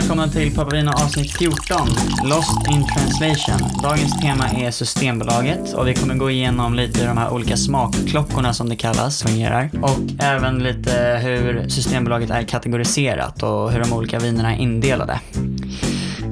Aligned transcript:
välkomna 0.00 0.28
till 0.28 0.54
Pappa 0.54 0.76
Vino 0.76 0.90
avsnitt 0.90 1.38
14, 1.38 1.88
Lost 2.24 2.68
in 2.70 2.86
translation. 2.86 3.82
Dagens 3.82 4.20
tema 4.20 4.48
är 4.48 4.70
Systembolaget 4.70 5.74
och 5.74 5.88
vi 5.88 5.94
kommer 5.94 6.14
gå 6.14 6.30
igenom 6.30 6.74
lite 6.74 7.00
hur 7.00 7.08
de 7.08 7.18
här 7.18 7.32
olika 7.32 7.56
smakklockorna 7.56 8.54
som 8.54 8.68
det 8.68 8.76
kallas 8.76 9.22
fungerar 9.22 9.70
och 9.82 10.22
även 10.24 10.58
lite 10.58 11.20
hur 11.22 11.68
Systembolaget 11.68 12.30
är 12.30 12.42
kategoriserat 12.42 13.42
och 13.42 13.72
hur 13.72 13.80
de 13.80 13.92
olika 13.92 14.18
vinerna 14.18 14.54
är 14.54 14.58
indelade. 14.58 15.20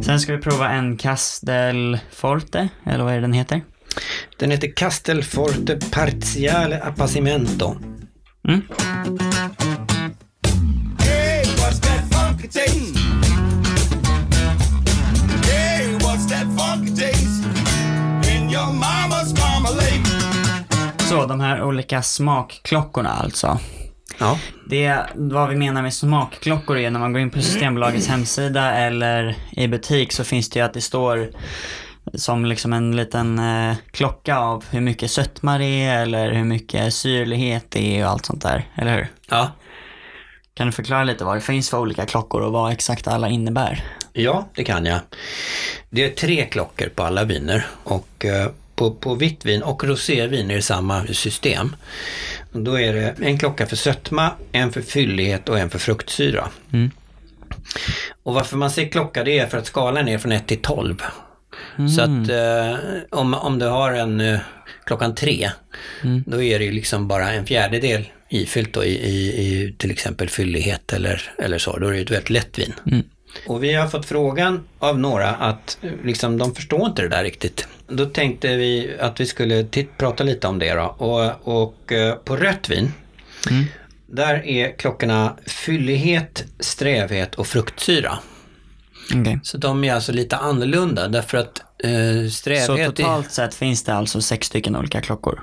Sen 0.03 0.21
ska 0.21 0.33
vi 0.33 0.43
prova 0.43 0.71
en 0.71 0.97
Castel 0.97 1.99
Forte, 2.13 2.69
eller 2.85 3.05
vad 3.05 3.13
är 3.13 3.17
det 3.17 3.23
den 3.23 3.33
heter? 3.33 3.63
Den 4.37 4.51
heter 4.51 4.73
Castelforte 4.77 5.79
Parziale 5.91 6.83
Appassimento. 6.83 7.77
Mm. 8.49 8.63
Så, 21.21 21.27
de 21.27 21.41
här 21.41 21.63
olika 21.63 22.03
smakklockorna 22.03 23.11
alltså. 23.11 23.59
Ja, 24.19 24.39
Det 24.71 25.07
vad 25.15 25.49
vi 25.49 25.57
menar 25.57 25.83
med 25.83 25.95
smakklockor 25.95 26.79
är 26.79 26.91
när 26.91 27.01
man 27.01 27.13
går 27.13 27.23
in 27.23 27.31
på 27.31 27.43
Systembolagets 27.43 28.09
hemsida 28.09 28.73
eller 28.75 29.37
i 29.53 29.69
butik 29.69 30.13
så 30.13 30.25
finns 30.25 30.51
det 30.51 30.59
ju 30.59 30.65
att 30.65 30.75
det 30.75 30.81
står 30.81 31.31
som 32.15 32.45
liksom 32.45 32.73
en 32.73 32.97
liten 32.97 33.39
eh, 33.39 33.77
klocka 33.91 34.39
av 34.39 34.65
hur 34.71 34.81
mycket 34.81 35.11
sötma 35.11 35.59
det 35.59 35.85
är 35.85 36.03
eller 36.03 36.33
hur 36.33 36.45
mycket 36.45 36.95
syrlighet 36.95 37.67
det 37.69 37.99
är 38.01 38.05
och 38.05 38.11
allt 38.11 38.27
sånt 38.27 38.43
där, 38.43 38.69
eller 38.75 38.97
hur? 38.97 39.09
ja. 39.31 39.53
Kan 40.55 40.67
du 40.67 40.73
förklara 40.73 41.05
lite 41.05 41.25
vad 41.25 41.37
det 41.37 41.41
finns 41.41 41.71
för 41.71 41.79
olika 41.79 42.07
klockor 42.07 42.41
och 42.43 42.53
vad 42.53 42.73
exakt 42.73 43.09
alla 43.09 43.29
innebär? 43.29 43.85
Ja, 44.13 44.49
det 44.55 44.65
kan 44.65 44.85
jag. 44.87 45.01
Det 45.91 46.05
är 46.05 46.11
tre 46.11 46.45
klockor 46.47 46.89
på 46.89 47.03
alla 47.03 47.25
viner 47.25 47.67
och 47.85 48.25
eh, 48.25 48.49
på, 48.77 48.91
på 48.91 49.15
vitt 49.15 49.45
vin 49.45 49.63
och 49.63 49.85
rosévin 49.85 50.51
är 50.51 50.57
det 50.57 50.63
samma 50.63 51.07
system. 51.07 51.77
Och 52.53 52.61
Då 52.61 52.81
är 52.81 52.93
det 52.93 53.15
en 53.21 53.39
klocka 53.39 53.67
för 53.67 53.77
sötma, 53.77 54.31
en 54.53 54.73
för 54.73 54.83
fyllighet 54.83 55.49
och 55.49 55.59
en 55.59 55.71
för 55.71 55.79
fruktsyra. 55.79 56.49
Mm. 56.73 56.91
Och 58.23 58.35
varför 58.35 58.57
man 58.57 58.71
säger 58.71 58.89
klocka 58.89 59.25
det 59.25 59.39
är 59.39 59.47
för 59.47 59.59
att 59.59 59.67
skalan 59.67 60.09
är 60.09 60.19
från 60.19 60.33
1 60.33 60.47
till 60.47 60.63
12. 60.63 61.03
Så 61.97 62.03
att 62.03 62.29
eh, 62.29 62.79
om, 63.11 63.35
om 63.35 63.59
du 63.59 63.67
har 63.67 63.93
en 63.93 64.21
eh, 64.21 64.41
klockan 64.85 65.15
tre, 65.15 65.51
då 66.27 66.43
är 66.43 66.59
det 66.59 66.65
ju 66.65 66.73
liksom 66.73 67.09
bara 67.09 67.33
en 67.33 67.47
fjärdedel 67.47 68.05
ifyllt 68.29 68.73
då 68.73 68.85
i, 68.85 68.95
i, 68.95 69.17
i 69.27 69.75
till 69.79 69.91
exempel 69.91 70.29
fyllighet 70.29 70.93
eller, 70.93 71.35
eller 71.39 71.59
så. 71.59 71.79
Då 71.79 71.89
är 71.89 71.93
det 71.93 72.01
ett 72.01 72.11
väldigt 72.11 72.31
lätt 72.31 72.59
vin. 72.59 72.75
Och 73.47 73.65
vi 73.65 73.75
har 73.75 73.89
fått 73.89 74.07
frågan 74.07 74.65
av 74.79 74.99
några 74.99 75.29
att 75.29 75.79
eh, 75.83 75.91
liksom, 76.05 76.39
de 76.39 76.55
förstår 76.55 76.87
inte 76.87 77.03
det 77.03 77.09
där 77.09 77.25
riktigt. 77.25 77.69
Då 77.89 78.07
tänkte 78.07 78.57
vi 78.57 78.97
att 79.01 79.21
vi 79.21 79.27
skulle 79.27 79.67
prata 79.99 80.25
lite 80.25 80.47
om 80.47 80.59
det 80.59 80.75
då. 80.75 80.83
Och, 80.99 81.49
och 81.65 81.93
eh, 81.93 82.15
på 82.15 82.37
rött 82.37 82.69
vin, 82.69 82.93
där 84.07 84.47
är 84.47 84.79
klockorna 84.79 85.37
fyllighet, 85.47 86.45
strävhet 86.61 87.35
och 87.35 87.47
fruktsyra. 87.47 88.19
Okej. 89.15 89.41
Så 89.43 89.59
de 89.59 89.85
är 89.85 89.95
alltså 89.95 90.13
lite 90.13 90.37
annorlunda 90.37 91.09
därför 91.09 91.39
att 91.39 91.59
eh, 91.85 92.25
Så 92.25 92.31
strävhet... 92.31 92.69
är- 92.81 92.87
totalt 92.87 93.33
sett 93.33 93.55
finns 93.55 93.85
det 93.85 93.95
alltså 93.95 94.21
sex 94.21 94.47
stycken 94.47 94.77
olika 94.77 95.01
klockor? 95.01 95.41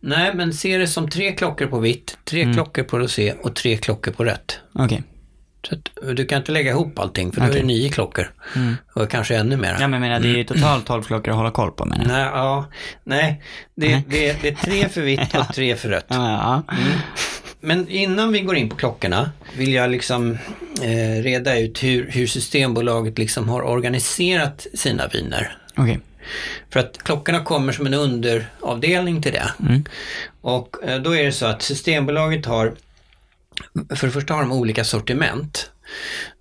Nej, 0.00 0.34
men 0.34 0.52
se 0.52 0.78
det 0.78 0.86
som 0.86 1.10
tre 1.10 1.32
klockor 1.32 1.66
på 1.66 1.78
vitt, 1.78 2.18
tre 2.24 2.54
klockor 2.54 2.82
på 2.82 2.98
rosé 2.98 3.32
och 3.42 3.56
tre 3.56 3.76
klockor 3.76 4.12
på 4.12 4.24
rött. 4.24 4.58
Okej. 4.72 5.02
Så 5.62 5.74
att, 5.74 6.16
du 6.16 6.26
kan 6.26 6.38
inte 6.38 6.52
lägga 6.52 6.70
ihop 6.70 6.98
allting 6.98 7.32
för 7.32 7.40
då 7.40 7.46
är 7.46 7.52
det 7.52 7.62
nio 7.62 7.88
klockor. 7.88 8.32
Och 8.94 9.10
kanske 9.10 9.36
ännu 9.36 9.56
mer. 9.56 9.76
Ja 9.80 9.88
men 9.88 9.92
jag 9.92 10.00
menar 10.00 10.20
det 10.20 10.28
är 10.28 10.36
ju 10.36 10.44
totalt 10.44 10.86
12 10.86 11.02
klockor 11.02 11.30
att 11.30 11.36
hålla 11.36 11.50
koll 11.50 11.70
på 11.70 11.84
menar 11.84 12.04
jag. 12.04 12.12
Nej, 12.12 12.24
ja, 12.24 12.66
nej. 13.04 13.42
Det, 13.74 14.02
det, 14.08 14.42
det 14.42 14.48
är 14.48 14.54
tre 14.54 14.88
för 14.88 15.00
vitt 15.00 15.34
och 15.34 15.54
tre 15.54 15.76
för 15.76 15.88
rött. 15.88 16.06
Ja, 16.08 16.62
ja. 16.68 16.74
Men 17.60 17.88
innan 17.88 18.32
vi 18.32 18.40
går 18.40 18.56
in 18.56 18.68
på 18.68 18.76
klockorna 18.76 19.30
vill 19.56 19.72
jag 19.72 19.90
liksom 19.90 20.38
eh, 20.82 21.22
reda 21.22 21.58
ut 21.58 21.82
hur, 21.82 22.10
hur 22.10 22.26
Systembolaget 22.26 23.18
liksom 23.18 23.48
har 23.48 23.62
organiserat 23.62 24.66
sina 24.74 25.08
viner. 25.08 25.56
Okej. 25.76 26.00
För 26.70 26.80
att 26.80 26.98
klockorna 27.02 27.44
kommer 27.44 27.72
som 27.72 27.86
en 27.86 27.94
underavdelning 27.94 29.22
till 29.22 29.32
det. 29.32 29.52
Och 30.40 30.76
eh, 30.84 31.00
då 31.00 31.16
är 31.16 31.24
det 31.24 31.32
så 31.32 31.46
att 31.46 31.62
Systembolaget 31.62 32.46
har, 32.46 32.74
för 33.96 34.06
det 34.06 34.12
första 34.12 34.34
har 34.34 34.40
de 34.40 34.52
olika 34.52 34.84
sortiment. 34.84 35.70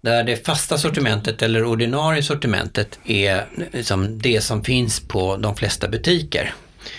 Där 0.02 0.24
det 0.24 0.46
fasta 0.46 0.78
sortimentet 0.78 1.42
eller 1.42 1.64
ordinarie 1.64 2.24
sortimentet 2.24 3.00
är 3.06 3.46
liksom 3.74 4.20
det 4.20 4.42
som 4.42 4.64
finns 4.64 5.00
på 5.00 5.38
de 5.38 5.56
flesta 5.56 5.88
butiker. 5.88 6.54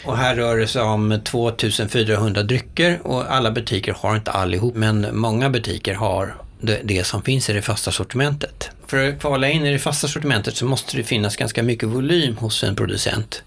Och 0.04 0.16
här 0.16 0.36
rör 0.36 0.56
det 0.56 0.66
sig 0.66 0.82
om 0.82 1.20
2400 1.24 2.42
drycker 2.42 3.00
och 3.02 3.32
alla 3.34 3.50
butiker 3.50 3.92
har 3.98 4.16
inte 4.16 4.30
allihop 4.30 4.74
men 4.74 5.06
många 5.12 5.50
butiker 5.50 5.94
har 5.94 6.36
det, 6.60 6.80
det 6.84 7.04
som 7.04 7.22
finns 7.22 7.50
i 7.50 7.52
det 7.52 7.62
fasta 7.62 7.90
sortimentet. 7.90 8.70
För 8.88 9.08
att 9.08 9.20
kvala 9.20 9.48
in 9.48 9.66
i 9.66 9.72
det 9.72 9.78
fasta 9.78 10.08
sortimentet 10.08 10.56
så 10.56 10.66
måste 10.66 10.96
det 10.96 11.02
finnas 11.02 11.36
ganska 11.36 11.62
mycket 11.62 11.88
volym 11.88 12.36
hos 12.36 12.64
en 12.64 12.76
producent. 12.76 13.42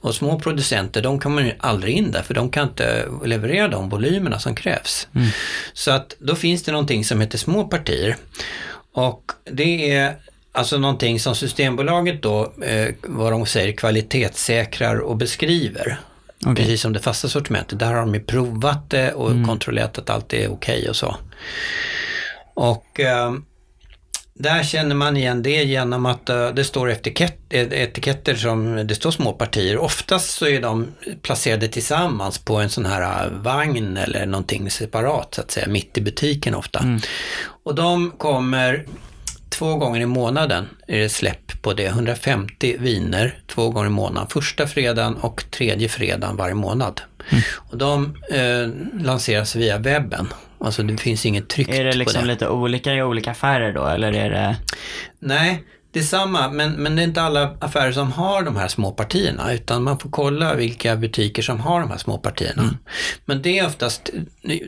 Och 0.00 0.14
små 0.14 0.38
producenter, 0.38 1.02
de 1.02 1.20
kommer 1.20 1.42
ju 1.42 1.52
aldrig 1.58 1.94
in 1.94 2.10
där 2.10 2.22
för 2.22 2.34
de 2.34 2.50
kan 2.50 2.68
inte 2.68 3.08
leverera 3.24 3.68
de 3.68 3.88
volymerna 3.88 4.38
som 4.38 4.54
krävs. 4.54 5.08
Så 5.72 5.90
att 5.90 6.16
då 6.18 6.34
finns 6.34 6.62
det 6.62 6.72
någonting 6.72 7.04
som 7.04 7.20
heter 7.20 7.38
små 7.38 7.64
partier. 7.64 8.16
Och 8.92 9.32
det 9.44 9.92
är 9.92 10.16
alltså 10.52 10.78
någonting 10.78 11.20
som 11.20 11.34
Systembolaget 11.34 12.22
då, 12.22 12.52
eh, 12.62 12.94
vad 13.02 13.32
de 13.32 13.46
säger, 13.46 13.72
kvalitetssäkrar 13.72 14.98
och 14.98 15.16
beskriver. 15.16 16.00
Okej. 16.42 16.54
Precis 16.54 16.80
som 16.80 16.92
det 16.92 17.00
fasta 17.00 17.28
sortimentet. 17.28 17.78
Där 17.78 17.86
har 17.86 18.00
de 18.00 18.14
ju 18.14 18.20
provat 18.20 18.90
det 18.90 19.12
och 19.12 19.46
kontrollerat 19.46 19.98
att 19.98 20.10
allt 20.10 20.32
är 20.32 20.48
okej 20.52 20.88
och 20.88 20.96
så. 20.96 21.16
Och 22.54 23.00
eh, 23.00 23.32
där 24.34 24.62
känner 24.62 24.94
man 24.94 25.16
igen 25.16 25.42
det 25.42 25.64
genom 25.64 26.06
att 26.06 26.28
eh, 26.28 26.48
det 26.48 26.64
står 26.64 26.90
etikett, 26.90 27.38
eh, 27.50 27.72
etiketter 27.72 28.34
som 28.34 28.86
det 28.86 28.94
står 28.94 29.10
små 29.10 29.32
partier. 29.32 29.78
Oftast 29.78 30.30
så 30.30 30.46
är 30.46 30.60
de 30.60 30.86
placerade 31.22 31.68
tillsammans 31.68 32.38
på 32.38 32.56
en 32.56 32.70
sån 32.70 32.86
här 32.86 33.24
eh, 33.24 33.32
vagn 33.32 33.96
eller 33.96 34.26
någonting 34.26 34.70
separat 34.70 35.34
så 35.34 35.40
att 35.40 35.50
säga, 35.50 35.68
mitt 35.68 35.98
i 35.98 36.00
butiken 36.00 36.54
ofta. 36.54 36.98
Och 37.64 37.74
de 37.74 38.10
kommer 38.10 38.86
två 39.48 39.76
gånger 39.76 40.00
i 40.00 40.06
månaden 40.06 40.68
är 40.86 40.98
det 40.98 41.08
släpp 41.08 41.62
på 41.62 41.72
det. 41.72 41.86
150 41.86 42.76
viner 42.78 43.38
två 43.46 43.70
gånger 43.70 43.86
i 43.86 43.90
månaden. 43.90 44.30
Första 44.30 44.66
fredagen 44.66 45.14
och 45.14 45.44
tredje 45.50 45.88
fredagen 45.88 46.36
varje 46.36 46.54
månad. 46.54 47.00
Och 47.54 47.78
de 47.78 48.16
eh, 48.30 49.02
lanseras 49.04 49.56
via 49.56 49.78
webben. 49.78 50.28
Alltså 50.64 50.82
det 50.82 50.96
finns 50.96 51.26
inget 51.26 51.48
tryckt 51.48 51.70
Är 51.70 51.84
det 51.84 51.92
på 51.92 51.98
liksom 51.98 52.20
det. 52.20 52.26
lite 52.26 52.48
olika 52.48 52.94
i 52.94 53.02
olika 53.02 53.30
affärer 53.30 53.72
då 53.72 53.86
eller 53.86 54.12
är 54.12 54.30
det? 54.30 54.56
Nej, 55.18 55.64
det 55.92 56.00
är 56.00 56.04
samma, 56.04 56.50
men, 56.50 56.72
men 56.72 56.96
det 56.96 57.02
är 57.02 57.04
inte 57.04 57.22
alla 57.22 57.56
affärer 57.60 57.92
som 57.92 58.12
har 58.12 58.42
de 58.42 58.56
här 58.56 58.68
små 58.68 58.92
partierna, 58.92 59.52
utan 59.52 59.82
man 59.82 59.98
får 59.98 60.10
kolla 60.10 60.54
vilka 60.54 60.96
butiker 60.96 61.42
som 61.42 61.60
har 61.60 61.80
de 61.80 61.90
här 61.90 61.98
små 61.98 62.18
partierna. 62.18 62.62
Men 63.24 63.42
det 63.42 63.58
är 63.58 63.66
oftast, 63.66 64.10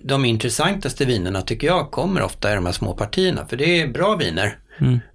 de 0.05 0.25
intressantaste 0.25 1.05
vinerna 1.05 1.43
tycker 1.43 1.67
jag 1.67 1.91
kommer 1.91 2.23
ofta 2.23 2.53
i 2.53 2.55
de 2.55 2.67
här 2.67 2.73
små 2.73 2.95
partierna, 2.95 3.47
för 3.47 3.57
det 3.57 3.81
är 3.81 3.89
bra 3.89 4.17
viner. 4.17 4.59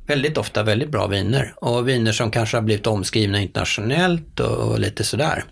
Väldigt 0.07 0.37
ofta 0.37 0.63
väldigt 0.63 0.89
bra 0.89 1.07
viner 1.07 1.53
och 1.55 1.87
viner 1.87 2.11
som 2.11 2.31
kanske 2.31 2.57
har 2.57 2.61
blivit 2.61 2.87
omskrivna 2.87 3.41
internationellt 3.41 4.39
och, 4.39 4.71
och 4.71 4.79
lite 4.79 5.03
sådär. 5.03 5.43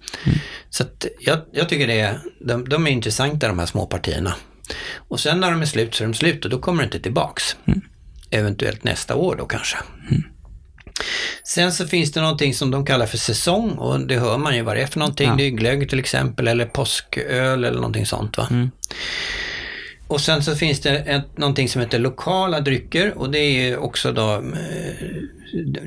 Så 0.69 0.83
att 0.83 1.05
jag, 1.19 1.39
jag 1.51 1.69
tycker 1.69 1.87
det 1.87 1.99
är, 1.99 2.19
de, 2.39 2.69
de 2.69 2.87
är 2.87 2.91
intressanta 2.91 3.47
de 3.47 3.59
här 3.59 3.65
små 3.65 3.85
partierna. 3.85 4.33
Och 4.95 5.19
sen 5.19 5.39
när 5.39 5.51
de 5.51 5.61
är 5.61 5.65
slut 5.65 5.95
så 5.95 6.03
är 6.03 6.07
de 6.07 6.13
slut 6.13 6.45
och 6.45 6.51
då 6.51 6.59
kommer 6.59 6.83
det 6.83 6.85
inte 6.85 6.99
tillbaks. 6.99 7.55
Eventuellt 8.31 8.83
nästa 8.83 9.15
år 9.15 9.35
då 9.35 9.45
kanske. 9.45 9.77
Sen 11.43 11.71
så 11.71 11.87
finns 11.87 12.11
det 12.11 12.21
någonting 12.21 12.53
som 12.53 12.71
de 12.71 12.85
kallar 12.85 13.05
för 13.05 13.17
säsong 13.17 13.71
och 13.71 13.99
det 13.99 14.19
hör 14.19 14.37
man 14.37 14.55
ju 14.55 14.61
vad 14.61 14.75
det 14.75 14.81
är 14.81 14.87
för 14.87 14.99
någonting. 14.99 15.29
Ja. 15.29 15.35
Det 15.35 15.43
är 15.43 15.49
glögg 15.49 15.89
till 15.89 15.99
exempel 15.99 16.47
eller 16.47 16.65
påsköl 16.65 17.63
eller 17.63 17.77
någonting 17.77 18.05
sånt 18.05 18.37
va. 18.37 18.47
Och 20.07 20.21
sen 20.21 20.43
så 20.43 20.55
finns 20.55 20.79
det 20.79 20.89
ett, 20.89 21.37
någonting 21.37 21.69
som 21.69 21.81
heter 21.81 21.99
lokala 21.99 22.59
drycker 22.61 23.17
och 23.17 23.31
det 23.31 23.39
är 23.39 23.77
också 23.77 24.11
då 24.11 24.33
eh, 24.35 25.07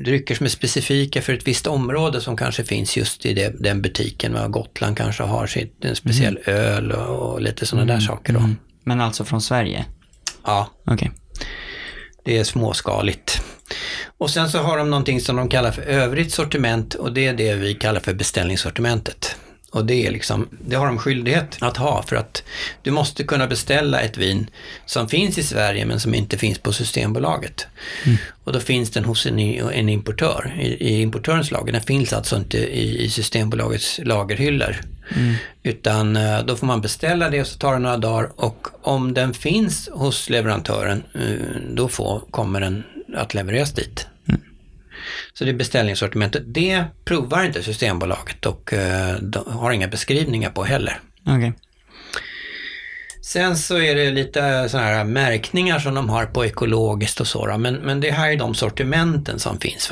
drycker 0.03 0.35
som 0.35 0.45
är 0.45 0.49
specifika 0.49 1.21
för 1.21 1.33
ett 1.33 1.47
visst 1.47 1.67
område 1.67 2.21
som 2.21 2.37
kanske 2.37 2.63
finns 2.63 2.97
just 2.97 3.25
i 3.25 3.33
det, 3.33 3.55
den 3.59 3.81
butiken. 3.81 4.33
Va? 4.33 4.47
Gotland 4.47 4.97
kanske 4.97 5.23
har 5.23 5.47
sitt, 5.47 5.85
en 5.85 5.95
speciell 5.95 6.39
öl 6.45 6.91
och, 6.91 7.33
och 7.33 7.41
lite 7.41 7.65
sådana 7.65 7.93
där 7.93 7.99
saker 7.99 8.33
då. 8.33 8.49
Men 8.83 9.01
alltså 9.01 9.25
från 9.25 9.41
Sverige? 9.41 9.85
Ja, 10.43 10.69
Okej. 10.85 11.11
det 12.23 12.37
är 12.37 12.43
småskaligt. 12.43 13.41
Och 14.17 14.29
sen 14.29 14.49
så 14.49 14.59
har 14.59 14.77
de 14.77 14.89
någonting 14.89 15.21
som 15.21 15.35
de 15.35 15.49
kallar 15.49 15.71
för 15.71 15.81
övrigt 15.81 16.33
sortiment 16.33 16.93
och 16.93 17.13
det 17.13 17.27
är 17.27 17.33
det 17.33 17.55
vi 17.55 17.73
kallar 17.73 17.99
för 17.99 18.13
beställningssortimentet. 18.13 19.35
Och 19.71 19.85
det, 19.85 20.07
är 20.07 20.11
liksom, 20.11 20.47
det 20.65 20.75
har 20.75 20.85
de 20.85 20.97
skyldighet 20.97 21.57
att 21.61 21.77
ha 21.77 22.03
för 22.03 22.15
att 22.15 22.43
du 22.81 22.91
måste 22.91 23.23
kunna 23.23 23.47
beställa 23.47 24.01
ett 24.01 24.17
vin 24.17 24.49
som 24.85 25.09
finns 25.09 25.37
i 25.37 25.43
Sverige 25.43 25.85
men 25.85 25.99
som 25.99 26.13
inte 26.13 26.37
finns 26.37 26.59
på 26.59 26.73
Systembolaget. 26.73 27.67
Och 28.43 28.53
då 28.53 28.59
finns 28.59 28.91
den 28.91 29.05
hos 29.05 29.25
en, 29.25 29.39
en 29.39 29.89
importör 29.89 30.55
i, 30.61 30.67
i 30.67 31.01
importörens 31.01 31.51
lager. 31.51 31.73
Den 31.73 31.81
finns 31.81 32.13
alltså 32.13 32.35
inte 32.35 32.57
i, 32.57 33.03
i 33.03 33.09
Systembolagets 33.09 33.99
lagerhyllor. 34.03 34.81
Utan 35.63 36.15
eh, 36.15 36.45
då 36.45 36.55
får 36.55 36.67
man 36.67 36.81
beställa 36.81 37.29
det 37.29 37.41
och 37.41 37.47
så 37.47 37.57
tar 37.57 37.73
det 37.73 37.79
några 37.79 37.97
dagar 37.97 38.31
och 38.35 38.67
om 38.81 39.13
den 39.13 39.33
finns 39.33 39.89
hos 39.91 40.29
leverantören 40.29 41.03
eh, 41.13 41.61
då 41.69 41.87
får, 41.87 42.19
kommer 42.31 42.61
den 42.61 42.83
att 43.15 43.33
levereras 43.33 43.73
dit. 43.73 44.07
Så 45.33 45.43
det 45.43 45.51
är 45.51 45.55
beställningssortimentet. 45.55 46.43
Det 46.45 46.83
provar 47.05 47.43
inte 47.43 47.63
Systembolaget 47.63 48.45
och 48.45 48.73
eh, 48.73 49.15
har 49.47 49.71
inga 49.71 49.87
beskrivningar 49.87 50.49
på 50.49 50.63
heller. 50.63 50.99
Okej. 51.25 51.53
Sen 53.21 53.57
så 53.57 53.79
är 53.79 53.95
det 53.95 54.11
lite 54.11 54.69
sådana 54.69 54.87
här 54.87 55.03
märkningar 55.03 55.79
som 55.79 55.95
de 55.95 56.09
har 56.09 56.25
på 56.25 56.45
ekologiskt 56.45 57.19
och 57.19 57.27
så. 57.27 57.57
Men, 57.57 57.73
men 57.75 57.99
det 57.99 58.11
här 58.11 58.31
är 58.31 58.37
de 58.37 58.55
sortimenten 58.55 59.39
som 59.39 59.59
finns. 59.59 59.91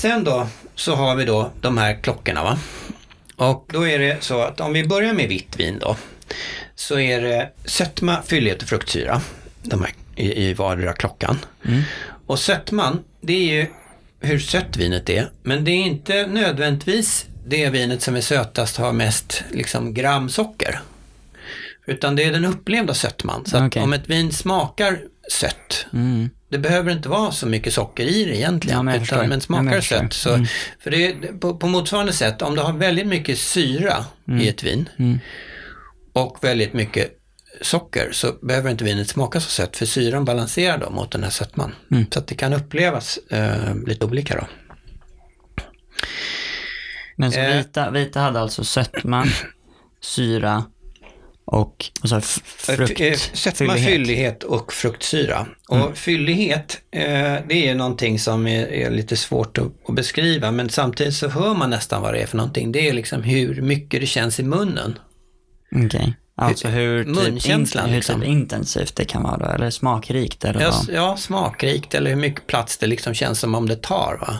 Sen 0.00 0.24
då 0.24 0.46
så 0.74 0.94
har 0.94 1.16
vi 1.16 1.24
då 1.24 1.50
de 1.60 1.78
här 1.78 2.02
klockorna 2.02 2.42
va. 2.42 2.58
Och 3.36 3.70
då 3.72 3.88
är 3.88 3.98
det 3.98 4.22
så 4.22 4.40
att 4.40 4.60
om 4.60 4.72
vi 4.72 4.86
börjar 4.86 5.12
med 5.12 5.28
vitt 5.28 5.56
vin 5.56 5.78
då. 5.80 5.96
Så 6.74 6.98
är 6.98 7.20
det 7.20 7.50
sötma, 7.64 8.22
fyllighet 8.22 8.62
och 8.62 8.68
fruktsyra. 8.68 9.20
De 9.62 9.80
här 9.80 9.92
i, 10.16 10.44
i 10.44 10.54
vardera 10.54 10.92
klockan. 10.92 11.38
Och 12.26 12.38
sötman, 12.38 13.04
det 13.20 13.32
är 13.32 13.60
ju 13.60 13.66
hur 14.20 14.38
sött 14.38 14.76
vinet 14.76 15.10
är. 15.10 15.30
Men 15.42 15.64
det 15.64 15.70
är 15.70 15.84
inte 15.84 16.26
nödvändigtvis 16.26 17.26
det 17.46 17.70
vinet 17.70 18.02
som 18.02 18.16
är 18.16 18.20
sötast 18.20 18.76
har 18.76 18.92
mest 18.92 19.44
liksom, 19.50 19.94
gram 19.94 20.28
socker. 20.28 20.80
Utan 21.86 22.16
det 22.16 22.24
är 22.24 22.32
den 22.32 22.44
upplevda 22.44 22.94
sötman. 22.94 23.44
Så 23.46 23.66
Okej. 23.66 23.82
om 23.82 23.92
ett 23.92 24.10
vin 24.10 24.32
smakar 24.32 24.98
sött, 25.32 25.86
det 26.50 26.58
behöver 26.58 26.92
inte 26.92 27.08
vara 27.08 27.32
så 27.32 27.46
mycket 27.46 27.74
socker 27.74 28.04
i 28.04 28.24
det 28.24 28.36
egentligen. 28.36 28.76
Ja, 28.76 28.82
men 28.82 29.02
utan, 29.02 29.28
men 29.28 29.40
smakar 29.40 29.74
jag 29.74 29.84
sött. 29.84 30.14
förstår. 30.14 30.34
Mm. 30.34 30.46
Så, 30.46 30.52
För 30.80 30.90
det, 30.90 31.06
är- 31.06 31.38
på, 31.38 31.56
på 31.56 31.66
motsvarande 31.66 32.12
sätt, 32.12 32.42
om 32.42 32.54
du 32.54 32.60
har 32.60 32.72
väldigt 32.72 33.06
mycket 33.06 33.38
syra 33.38 34.04
Mm. 34.28 34.40
i 34.40 34.48
ett 34.48 34.62
vin 34.62 34.88
och 36.12 36.38
väldigt 36.44 36.72
mycket 36.72 37.16
socker 37.62 38.08
så 38.12 38.32
behöver 38.42 38.70
inte 38.70 38.84
vinet 38.84 39.08
smaka 39.08 39.40
så 39.40 39.50
sött 39.50 39.76
för 39.76 39.86
syran 39.86 40.24
balanserar 40.24 40.78
då 40.78 40.90
mot 40.90 41.12
den 41.12 41.22
här 41.22 41.30
sötman. 41.30 41.74
Mm. 41.90 42.06
Så 42.10 42.18
att 42.18 42.26
det 42.26 42.34
kan 42.34 42.52
upplevas 42.52 43.18
eh, 43.30 43.74
lite 43.86 44.06
olika 44.06 44.34
då. 44.36 44.46
Men 47.16 47.32
så 47.32 47.38
Eh. 47.38 47.56
vita, 47.56 47.90
vita 47.90 48.20
hade 48.20 48.40
alltså 48.40 48.64
sötma, 48.64 49.26
syra 50.02 50.64
och, 51.52 51.90
så 52.04 52.16
f- 52.16 52.40
frukt, 52.44 53.00
Eh, 53.00 53.14
Sötma, 53.32 53.74
fyllighet. 53.74 54.42
och 54.42 54.72
fruktsyra. 54.72 55.46
Och 55.68 55.96
fyllighet, 55.96 56.80
eh, 56.92 57.02
det 57.48 57.68
är 57.68 57.74
någonting 57.74 58.18
som 58.18 58.46
är, 58.46 58.90
lite 58.90 59.16
svårt 59.16 59.58
att, 59.58 59.94
beskriva 59.94 60.50
men 60.50 60.68
samtidigt 60.68 61.14
så 61.14 61.28
hör 61.28 61.54
man 61.54 61.70
nästan 61.70 62.02
vad 62.02 62.14
det 62.14 62.20
är 62.22 62.26
för 62.26 62.36
någonting. 62.36 62.72
Det 62.72 62.88
är 62.88 62.92
liksom 62.92 63.22
hur 63.22 63.62
mycket 63.62 64.00
det 64.00 64.06
känns 64.06 64.40
i 64.40 64.42
munnen. 64.42 64.98
Okej. 65.86 66.16
Alltså 66.36 66.68
hur, 66.68 67.04
typ, 67.04 67.14
Munkänslan, 67.16 67.88
hur 67.88 67.96
liksom. 67.96 68.20
typ 68.20 68.30
intensivt 68.30 68.96
det 68.96 69.04
kan 69.04 69.22
vara 69.22 69.36
då, 69.36 69.44
eller 69.46 69.70
smakrikt 69.70 70.44
eller 70.44 70.60
Ja, 70.60 70.72
ja, 70.92 71.16
smakrikt 71.16 71.94
eller 71.94 72.10
hur 72.10 72.16
mycket 72.16 72.46
plats 72.46 72.78
det 72.78 72.86
liksom 72.86 73.14
känns 73.14 73.40
som 73.40 73.54
om 73.54 73.68
det 73.68 73.82
tar. 73.82 74.18
Va? 74.20 74.38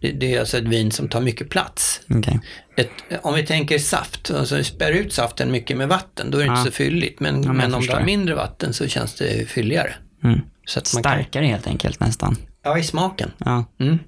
Det, 0.00 0.10
det 0.12 0.34
är 0.34 0.40
alltså 0.40 0.58
ett 0.58 0.64
vin 0.64 0.90
som 0.92 1.08
tar 1.08 1.20
mycket 1.20 1.50
plats. 1.50 2.00
Okej. 2.10 2.40
Ett, 2.76 2.90
om 3.22 3.34
vi 3.34 3.46
tänker 3.46 3.78
saft, 3.78 4.30
alltså 4.30 4.64
spär 4.64 4.92
ut 4.92 5.12
saften 5.12 5.50
mycket 5.50 5.76
med 5.76 5.88
vatten, 5.88 6.30
då 6.30 6.38
är 6.38 6.42
det 6.42 6.46
Ja. 6.46 6.58
inte 6.58 6.70
så 6.70 6.76
fylligt. 6.76 7.20
Men, 7.20 7.34
men 7.34 7.44
jag 7.44 7.54
men 7.56 7.74
om 7.74 7.82
du 7.82 7.92
har 7.92 8.00
mindre 8.02 8.34
vatten 8.34 8.74
så 8.74 8.88
känns 8.88 9.14
det 9.14 9.48
fylligare. 9.48 9.94
Mm. 10.24 10.40
Så 10.66 10.78
att 10.78 10.94
man 10.94 11.02
kan, 11.02 11.12
Starkare 11.12 11.44
helt 11.46 11.66
enkelt 11.66 12.00
nästan. 12.00 12.36
ja, 12.64 12.78
i 12.78 12.82
smaken. 12.82 13.30
Ja. 13.38 13.64
Mm. 13.80 13.98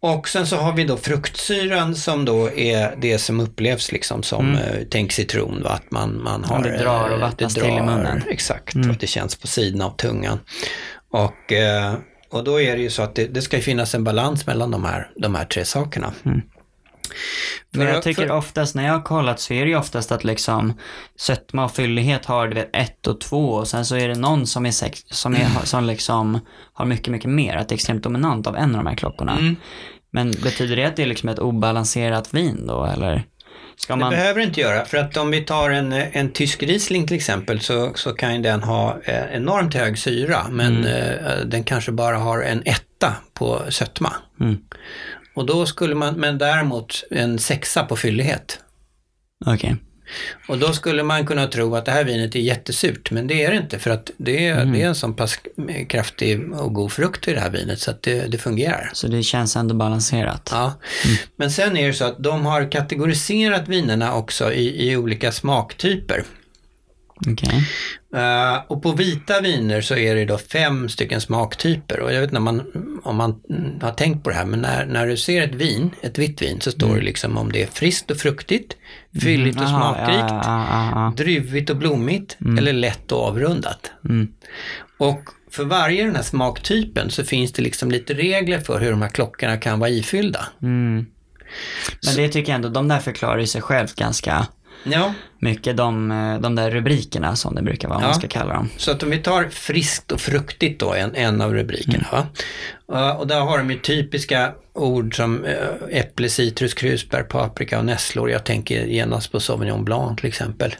Och 0.00 0.28
sen 0.28 0.46
så 0.46 0.56
har 0.56 0.72
vi 0.72 0.84
då 0.84 0.96
fruktsyran 0.96 1.94
som 1.94 2.24
då 2.24 2.50
är 2.52 2.96
det 2.96 3.18
som 3.18 3.40
upplevs 3.40 3.92
liksom 3.92 4.22
som, 4.22 4.54
eh, 4.54 4.76
tänk 4.90 5.12
citron, 5.12 5.62
va? 5.62 5.70
att 5.70 5.90
man, 5.90 6.22
man 6.22 6.44
har... 6.44 6.56
Mm. 6.58 6.70
det 6.72 6.78
drar 6.78 7.08
och 7.08 7.14
eh, 7.14 7.20
vattnas 7.20 7.54
det 7.54 7.60
till 7.60 7.70
i 7.70 7.80
munnen. 7.82 8.06
Mm. 8.06 8.28
Exakt, 8.30 8.74
och 8.74 8.90
att 8.90 9.00
det 9.00 9.06
känns 9.06 9.36
på 9.36 9.46
sidan 9.46 9.80
av 9.82 9.96
tungan. 9.96 10.38
Och, 11.10 11.52
eh, 11.52 11.94
och 12.30 12.44
då 12.44 12.60
är 12.60 12.76
det 12.76 12.82
ju 12.82 12.90
så 12.90 13.02
att 13.02 13.14
det, 13.14 13.26
det 13.26 13.42
ska 13.42 13.60
finnas 13.60 13.94
en 13.94 14.04
balans 14.04 14.46
mellan 14.46 14.70
de 14.70 14.84
här, 14.84 15.10
de 15.16 15.34
här 15.34 15.44
tre 15.44 15.64
sakerna. 15.64 16.12
Mm. 16.24 16.42
Men 17.70 17.86
jag 17.86 18.02
tycker 18.02 18.26
för- 18.26 18.36
oftast 18.36 18.74
när 18.74 18.86
jag 18.86 18.92
har 18.92 19.02
kollat 19.02 19.40
så 19.40 19.54
är 19.54 19.64
det 19.64 19.70
ju 19.70 19.76
oftast 19.76 20.12
att 20.12 20.24
liksom 20.24 20.72
sötma 21.16 21.64
och 21.64 21.72
fyllighet 21.72 22.24
har 22.24 22.48
du 22.48 22.54
vet 22.54 22.76
ett 22.76 23.06
och 23.06 23.20
två 23.20 23.50
och 23.50 23.68
sen 23.68 23.84
så 23.84 23.96
är 23.96 24.08
det 24.08 24.14
någon 24.14 24.46
som 24.46 24.66
är 24.66 24.70
sex, 24.70 25.00
som, 25.10 25.34
är, 25.34 25.64
som 25.64 25.84
liksom 25.84 26.38
har 26.72 26.84
mycket, 26.86 27.12
mycket 27.12 27.30
mer, 27.30 27.56
att 27.56 27.68
det 27.68 27.72
är 27.72 27.76
extremt 27.76 28.02
dominant 28.02 28.46
av 28.46 28.56
en 28.56 28.70
av 28.70 28.84
de 28.84 28.86
här 28.86 28.96
klockorna. 28.96 29.38
Mm. 29.38 29.56
Men 30.10 30.30
betyder 30.30 30.76
det 30.76 30.84
att 30.84 30.96
det 30.96 31.02
är 31.02 31.06
liksom 31.06 31.28
ett 31.28 31.38
obalanserat 31.38 32.34
vin 32.34 32.66
då 32.66 32.84
eller? 32.84 33.24
Ska 33.78 33.92
Det 33.92 34.00
man... 34.00 34.10
behöver 34.10 34.40
det 34.40 34.46
inte 34.46 34.60
göra, 34.60 34.84
för 34.84 34.98
att 34.98 35.16
om 35.16 35.30
vi 35.30 35.40
tar 35.40 35.70
en, 35.70 35.92
en 35.92 36.32
tysk 36.32 36.62
Riesling 36.62 37.06
till 37.06 37.16
exempel 37.16 37.60
så, 37.60 37.92
så 37.94 38.12
kan 38.12 38.42
den 38.42 38.62
ha 38.62 38.98
eh, 39.04 39.34
enormt 39.36 39.74
hög 39.74 39.98
syra, 39.98 40.46
men 40.50 40.84
eh, 40.84 41.36
den 41.46 41.64
kanske 41.64 41.92
bara 41.92 42.16
har 42.16 42.42
en 42.42 42.62
etta 42.64 43.14
på 43.34 43.62
sötma. 43.68 44.12
Mm. 44.40 44.58
Och 45.34 45.46
då 45.46 45.66
skulle 45.66 45.94
man, 45.94 46.14
men 46.14 46.38
däremot 46.38 47.04
en 47.10 47.38
sexa 47.38 47.84
på 47.84 47.96
fyllighet. 47.96 48.60
Okej. 49.46 49.76
Och 50.48 50.58
då 50.58 50.72
skulle 50.72 51.02
man 51.02 51.26
kunna 51.26 51.46
tro 51.46 51.76
att 51.76 51.84
det 51.84 51.92
här 51.92 52.04
vinet 52.04 52.36
är 52.36 52.40
jättesurt, 52.40 53.10
men 53.10 53.26
det 53.26 53.44
är 53.44 53.50
det 53.50 53.56
inte 53.56 53.78
för 53.78 53.90
att 53.90 54.10
det 54.16 54.46
är, 54.46 54.64
det 54.64 54.82
är 54.82 54.86
en 54.86 54.94
så 54.94 55.12
pass 55.12 55.38
kraftig 55.88 56.52
och 56.52 56.74
god 56.74 56.92
frukt 56.92 57.28
i 57.28 57.32
det 57.32 57.40
här 57.40 57.50
vinet 57.50 57.80
så 57.80 57.90
att 57.90 58.02
det, 58.02 58.26
det 58.26 58.38
fungerar. 58.38 58.90
Så 58.92 59.06
det 59.08 59.22
känns 59.22 59.56
ändå 59.56 59.74
balanserat. 59.74 60.48
Ja. 60.52 60.72
Men 61.36 61.50
sen 61.50 61.76
är 61.76 61.86
det 61.86 61.92
så 61.92 62.04
att 62.04 62.18
de 62.18 62.46
har 62.46 62.70
kategoriserat 62.72 63.68
vinerna 63.68 64.14
också 64.14 64.52
i, 64.52 64.90
i 64.90 64.96
olika 64.96 65.32
smaktyper. 65.32 66.24
Okej. 67.26 67.64
Eh, 68.14 68.62
och 68.68 68.82
på 68.82 68.92
vita 68.92 69.40
viner 69.40 69.80
så 69.80 69.96
är 69.96 70.14
det 70.14 70.24
då 70.24 70.38
fem 70.38 70.88
stycken 70.88 71.20
smaktyper. 71.20 72.00
Och 72.00 72.12
jag 72.12 72.20
vet 72.20 72.30
inte 72.30 72.38
om 72.38 72.44
man, 72.44 72.62
om 73.04 73.16
man 73.16 73.40
mm, 73.50 73.80
har 73.80 73.90
tänkt 73.90 74.24
på 74.24 74.30
det 74.30 74.36
här, 74.36 74.44
men 74.44 74.60
när, 74.60 74.86
när 74.86 75.06
du 75.06 75.16
ser 75.16 75.42
ett 75.42 75.54
vin, 75.54 75.90
ett 76.02 76.18
vitt 76.18 76.42
vin, 76.42 76.60
så 76.60 76.70
står 76.70 76.96
det 76.96 77.02
liksom 77.02 77.36
om 77.38 77.52
det 77.52 77.62
är 77.62 77.66
friskt 77.66 78.10
och 78.10 78.16
fruktigt, 78.16 78.76
fylligt 79.22 79.56
och 79.56 79.62
Jaha, 79.62 79.68
smakrikt, 79.68 80.30
ja, 80.30 80.66
ja, 80.70 80.90
ja. 80.94 81.12
druvigt 81.16 81.70
och 81.70 81.76
blommigt 81.76 82.36
eller 82.58 82.72
lätt 82.72 83.12
och 83.12 83.26
avrundat. 83.26 83.90
Mm. 84.04 84.28
Och 84.98 85.22
för 85.50 85.64
varje 85.64 86.04
den 86.04 86.16
här 86.16 86.22
smaktypen 86.22 87.10
så 87.10 87.24
finns 87.24 87.52
det 87.52 87.62
liksom 87.62 87.90
lite 87.90 88.14
regler 88.14 88.60
för 88.60 88.80
hur 88.80 88.90
de 88.90 89.02
här 89.02 89.08
klockorna 89.08 89.56
kan 89.56 89.78
vara 89.78 89.90
ifyllda. 89.90 90.46
Mm. 90.62 91.06
Men 92.06 92.16
det 92.16 92.28
tycker 92.28 92.52
jag 92.52 92.56
ändå, 92.56 92.68
de 92.68 92.88
där 92.88 92.98
förklarar 92.98 93.38
ju 93.38 93.46
sig 93.46 93.62
självt 93.62 93.94
ganska 93.94 94.46
Ja, 94.84 95.14
mycket, 95.38 95.76
de, 95.76 96.10
eh, 96.10 96.40
de 96.40 96.54
där 96.54 96.70
rubrikerna 96.70 97.36
som 97.36 97.54
det 97.54 97.62
brukar 97.62 97.88
vara, 97.88 97.96
om 97.96 98.02
Ja. 98.02 98.08
man 98.08 98.18
ska 98.18 98.28
kalla 98.28 98.54
dem. 98.54 98.70
Så 98.76 98.90
att 98.90 99.02
om 99.02 99.10
vi 99.10 99.18
tar 99.18 99.48
friskt 99.48 100.12
och 100.12 100.20
fruktigt 100.20 100.80
då, 100.80 100.94
en, 100.94 101.14
en 101.14 101.40
av 101.40 101.54
rubrikerna. 101.54 102.06
Va? 102.12 102.26
Uh, 102.92 103.16
och 103.16 103.26
där 103.26 103.40
har 103.40 103.58
de 103.58 103.70
ju 103.70 103.78
typiska 103.78 104.52
ord 104.72 105.16
som 105.16 105.44
uh, 105.44 105.52
äpple, 105.90 106.28
citrus, 106.28 106.74
krusbär, 106.74 107.22
paprika 107.22 107.78
och 107.78 107.84
nässlor. 107.84 108.30
Jag 108.30 108.44
tänker 108.44 108.84
genast 108.86 109.32
på 109.32 109.40
Sauvignon 109.40 109.84
Blanc 109.84 110.20
till 110.20 110.28
exempel. 110.28 110.74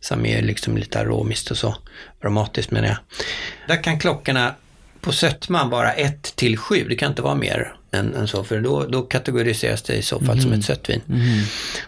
Som 0.00 0.26
är 0.26 0.42
liksom 0.42 0.76
lite 0.76 1.00
aromiskt 1.00 1.50
och 1.50 1.56
så. 1.56 1.74
Aromatiskt 2.22 2.70
menar 2.70 2.88
jag. 2.88 2.96
Där 3.68 3.82
kan 3.82 3.98
klockorna 3.98 4.54
på 5.00 5.12
sötman 5.12 5.70
bara 5.70 5.92
1 5.92 6.36
till 6.36 6.56
7. 6.58 6.86
Det 6.88 6.96
kan 6.96 7.10
inte 7.10 7.22
vara 7.22 7.34
mer 7.34 7.74
än, 7.92 8.14
än 8.14 8.28
så. 8.28 8.44
För 8.44 8.60
då, 8.60 8.86
då 8.86 9.02
kategoriseras 9.02 9.82
det 9.82 9.94
i 9.94 10.02
så 10.02 10.20
fall 10.20 10.40
som 10.40 10.52
ett 10.52 10.64
sött 10.64 10.90
vin. 10.90 11.00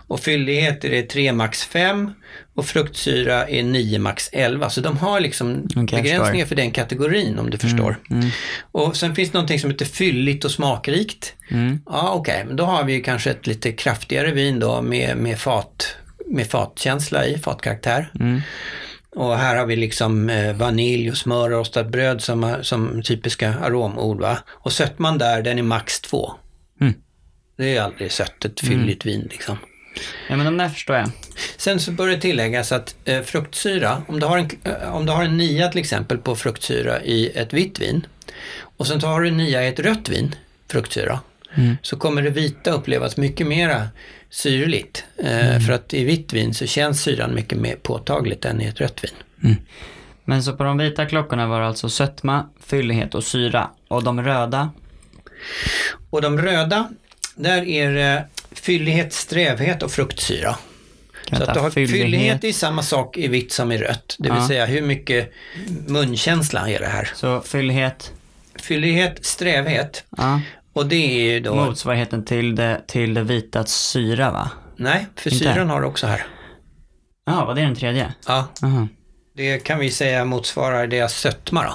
Och 0.06 0.20
fyllighet 0.20 0.84
är 0.84 0.90
det 0.90 1.02
3 1.02 1.32
max 1.32 1.64
5 1.64 2.10
och 2.54 2.66
fruktsyra 2.66 3.48
är 3.48 3.62
9 3.62 3.98
max 3.98 4.28
11. 4.32 4.70
Så 4.70 4.80
de 4.80 4.98
har 4.98 5.20
liksom 5.20 5.68
jag 5.74 5.84
begränsningar 5.86 6.46
för 6.46 6.54
den 6.54 6.70
kategorin 6.70 7.38
om 7.38 7.50
du 7.50 7.58
förstår. 7.58 7.96
Och 8.72 8.96
sen 8.96 9.14
finns 9.14 9.30
det 9.30 9.34
någonting 9.34 9.60
som 9.60 9.70
heter 9.70 9.84
fylligt 9.84 10.44
och 10.44 10.50
smakrikt. 10.50 11.34
Ja 11.86 12.12
okej, 12.12 12.44
men 12.46 12.56
då 12.56 12.64
har 12.64 12.84
vi 12.84 12.92
ju 12.92 13.02
kanske 13.02 13.30
ett 13.30 13.46
lite 13.46 13.72
kraftigare 13.72 14.30
vin 14.32 14.60
då 14.60 14.82
med, 14.82 15.16
med, 15.16 15.38
fat, 15.38 15.96
med 16.26 16.46
fatkänsla 16.46 17.26
i, 17.26 17.38
fatkaraktär. 17.38 18.10
Och 19.16 19.38
här 19.38 19.56
har 19.56 19.66
vi 19.66 19.76
liksom 19.76 20.30
eh, 20.30 20.56
vanilj 20.56 21.10
och 21.10 21.16
smör 21.16 21.50
och 21.50 21.58
rostat 21.58 21.88
bröd 21.88 22.22
som, 22.22 22.56
som 22.62 23.02
typiska 23.02 23.54
aromord. 23.54 24.20
Va? 24.20 24.38
Och 24.48 24.72
sötman 24.72 25.18
där, 25.18 25.42
den 25.42 25.58
är 25.58 25.62
max 25.62 26.00
2. 26.00 26.32
Mm. 26.80 26.94
Det 27.56 27.76
är 27.76 27.82
aldrig 27.82 28.12
sött, 28.12 28.44
ett 28.44 28.60
fylligt 28.60 29.06
vin 29.06 29.28
liksom. 29.30 29.56
Ja, 30.28 30.36
men 30.36 30.46
de 30.46 30.56
där 30.56 30.68
förstår 30.68 30.96
jag. 30.96 31.10
Sen 31.56 31.80
så 31.80 31.90
bör 31.90 32.08
det 32.08 32.20
tilläggas 32.20 32.72
att 32.72 32.96
eh, 33.04 33.22
fruktsyra, 33.22 34.02
om 34.08 34.20
du, 34.20 34.26
har 34.26 34.38
en, 34.38 34.50
eh, 34.64 34.96
om 34.96 35.06
du 35.06 35.12
har 35.12 35.24
en 35.24 35.36
nia 35.36 35.68
till 35.68 35.80
exempel 35.80 36.18
på 36.18 36.36
fruktsyra 36.36 37.02
i 37.02 37.30
ett 37.34 37.52
vitt 37.52 37.78
vin 37.78 38.06
och 38.76 38.86
sen 38.86 39.00
tar 39.00 39.20
du 39.20 39.28
en 39.28 39.36
nia 39.36 39.64
i 39.64 39.68
ett 39.68 39.80
rött 39.80 40.08
vin, 40.08 40.34
fruktsyra, 40.70 41.20
så 41.82 41.96
kommer 41.96 42.22
det 42.22 42.30
vita 42.30 42.70
upplevas 42.70 43.16
mycket 43.16 43.46
mera 43.46 43.88
syrligt. 44.30 45.04
Eh, 45.18 45.58
För 45.66 45.72
att 45.72 45.94
i 45.94 46.04
vitt 46.04 46.32
vin 46.32 46.54
så 46.54 46.66
känns 46.66 47.02
syran 47.02 47.34
mycket 47.34 47.58
mer 47.58 47.76
påtagligt 47.76 48.44
än 48.44 48.60
i 48.60 48.64
ett 48.64 48.80
rött 48.80 49.04
vin. 49.04 49.56
Men 50.24 50.42
så 50.42 50.52
på 50.56 50.64
de 50.64 50.78
vita 50.78 51.06
klockorna 51.06 51.46
var 51.46 51.60
det 51.60 51.66
alltså 51.66 51.88
sötma, 51.88 52.48
fyllighet 52.66 53.14
och 53.14 53.24
syra. 53.24 53.70
Och 53.88 54.04
de 54.04 54.22
röda, 54.22 54.70
Och 56.10 56.22
de 56.22 56.38
röda, 56.38 56.88
där 57.34 57.68
är 57.68 57.90
det 57.90 58.24
fyllighet, 58.52 59.12
strävhet 59.12 59.82
och 59.82 59.92
fruktsyra. 59.92 60.56
Så 61.32 61.42
att 61.42 61.54
du 61.54 61.60
har 61.60 61.70
fyllighet, 61.70 62.02
fyllighet 62.04 62.44
är 62.44 62.52
samma 62.52 62.82
sak 62.82 63.16
i 63.16 63.28
vitt 63.28 63.52
som 63.52 63.72
i 63.72 63.78
rött. 63.78 64.16
Det 64.18 64.30
vill 64.30 64.38
Ja. 64.40 64.48
säga 64.48 64.66
hur 64.66 64.82
mycket 64.82 65.32
munkänsla 65.86 66.68
är 66.70 66.78
det 66.78 66.86
här. 66.86 67.10
så 67.14 67.40
fyllighet, 67.40 68.12
Fyllighet, 68.56 69.24
strävhet. 69.24 70.04
ja, 70.16 70.40
Och 70.72 70.86
det 70.86 70.96
är 70.96 71.32
ju 71.32 71.40
då... 71.40 71.54
motsvarigheten 71.54 72.24
till 72.24 72.54
det, 72.54 72.80
till 72.86 73.14
det 73.14 73.22
vita 73.22 73.64
syra 73.64 74.30
va? 74.30 74.50
Nej, 74.76 75.06
för 75.16 75.32
Inte? 75.32 75.44
syran 75.44 75.70
har 75.70 75.80
du 75.80 75.86
också 75.86 76.06
här. 76.06 76.26
Jaha, 77.26 77.44
var 77.44 77.54
det 77.54 77.60
den 77.60 77.74
tredje? 77.74 78.14
Ja, 78.26 78.48
Aha. 78.62 78.88
det 79.36 79.58
kan 79.58 79.78
vi 79.78 79.90
säga 79.90 80.24
motsvarar 80.24 80.86
deras 80.86 81.14
sötma 81.14 81.62
då. 81.64 81.74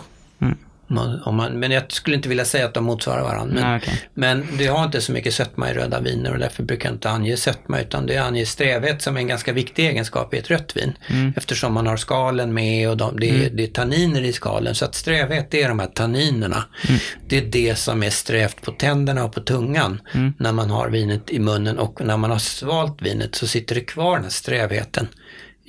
Mm. 0.89 1.03
Om 1.03 1.09
man, 1.09 1.21
om 1.23 1.35
man, 1.35 1.59
men 1.59 1.71
jag 1.71 1.91
skulle 1.91 2.15
inte 2.15 2.29
vilja 2.29 2.45
säga 2.45 2.65
att 2.65 2.73
de 2.73 2.83
motsvarar 2.83 3.23
varandra. 3.23 3.53
Men, 3.53 3.63
Nej, 3.63 3.79
okej. 3.83 4.01
men 4.13 4.47
det 4.57 4.67
har 4.67 4.85
inte 4.85 5.01
så 5.01 5.11
mycket 5.11 5.33
sötma 5.33 5.69
i 5.69 5.73
röda 5.73 5.99
viner 5.99 6.31
och 6.33 6.39
därför 6.39 6.63
brukar 6.63 6.89
jag 6.89 6.95
inte 6.95 7.09
ange 7.09 7.37
sötma 7.37 7.79
utan 7.79 8.05
det 8.05 8.17
anger 8.17 8.45
strävhet 8.45 9.01
som 9.01 9.17
är 9.17 9.21
en 9.21 9.27
ganska 9.27 9.53
viktig 9.53 9.85
egenskap 9.87 10.33
i 10.33 10.37
ett 10.37 10.49
rött 10.49 10.77
vin. 10.77 10.97
Mm. 11.07 11.33
Eftersom 11.37 11.73
man 11.73 11.87
har 11.87 11.97
skalen 11.97 12.53
med 12.53 12.89
och 12.89 12.97
de, 12.97 13.19
det, 13.19 13.29
är, 13.29 13.49
det 13.49 13.63
är 13.63 13.67
tanniner 13.67 14.21
i 14.21 14.33
skalen. 14.33 14.75
Så 14.75 14.85
att 14.85 14.95
strävhet 14.95 15.51
det 15.51 15.63
är 15.63 15.69
de 15.69 15.79
här 15.79 15.87
tanninerna. 15.87 16.63
Mm. 16.87 16.99
Det 17.27 17.37
är 17.37 17.45
det 17.45 17.75
som 17.75 18.03
är 18.03 18.09
strävt 18.09 18.61
på 18.61 18.71
tänderna 18.71 19.23
och 19.23 19.33
på 19.33 19.41
tungan 19.41 20.01
Mm. 20.13 20.33
när 20.39 20.51
man 20.51 20.69
har 20.69 20.89
vinet 20.89 21.29
i 21.29 21.39
munnen 21.39 21.77
och 21.79 22.01
när 22.05 22.17
man 22.17 22.31
har 22.31 22.39
svalt 22.39 23.01
vinet 23.01 23.35
så 23.35 23.47
sitter 23.47 23.75
det 23.75 23.81
kvar 23.81 24.15
den 24.15 24.23
här 24.23 24.29
strävheten 24.31 25.07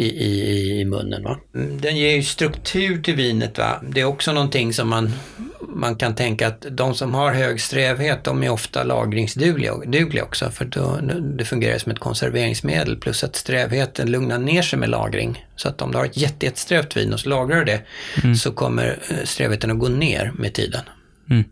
i, 0.01 0.05
i, 0.07 0.81
i 0.81 0.85
munnen. 0.85 1.23
Va? 1.25 1.39
Mm, 1.55 1.81
Den 1.81 1.97
ger 1.97 2.17
ju 2.17 2.23
struktur 2.23 3.03
till 3.03 3.15
vinet. 3.15 3.59
Va? 3.59 3.83
Det 3.89 4.01
är 4.01 4.05
också 4.05 4.33
någonting 4.33 4.73
som 4.73 4.89
man, 4.89 5.13
man 5.69 5.97
kan 5.97 6.15
tänka 6.15 6.47
att 6.49 6.67
de 6.71 6.95
som 6.95 7.15
har 7.15 7.33
hög 7.33 7.61
strävhet 7.61 8.25
de 8.25 8.43
är 8.43 8.49
ofta 8.51 8.83
lagringsdugliga 8.85 9.75
dugliga 9.87 10.25
också 10.25 10.51
för 10.51 10.65
då, 10.65 11.01
det 11.39 11.45
fungerar 11.45 11.79
som 11.79 11.93
ett 11.93 11.99
konserveringsmedel 11.99 12.97
plus 12.97 13.25
att 13.25 13.37
strävheten 13.37 14.11
lugnar 14.11 14.39
ner 14.39 14.63
sig 14.63 14.79
med 14.79 14.89
lagring. 14.89 15.45
Så 15.57 15.69
att 15.69 15.83
om 15.83 15.93
du 15.93 15.99
har 15.99 16.05
ett 16.05 16.17
jätte- 16.17 16.47
jättesträvt 16.47 16.97
vin 16.97 17.13
och 17.13 17.21
så 17.21 17.29
lagrar 17.29 17.57
du 17.59 17.65
det 17.65 17.83
så 18.37 18.53
kommer 18.53 18.99
eh, 19.11 19.17
strävheten 19.25 19.71
att 19.71 19.79
gå 19.79 19.89
ner 19.89 20.33
med 20.39 20.55
tiden. 20.55 20.83
Mm. 21.31 21.45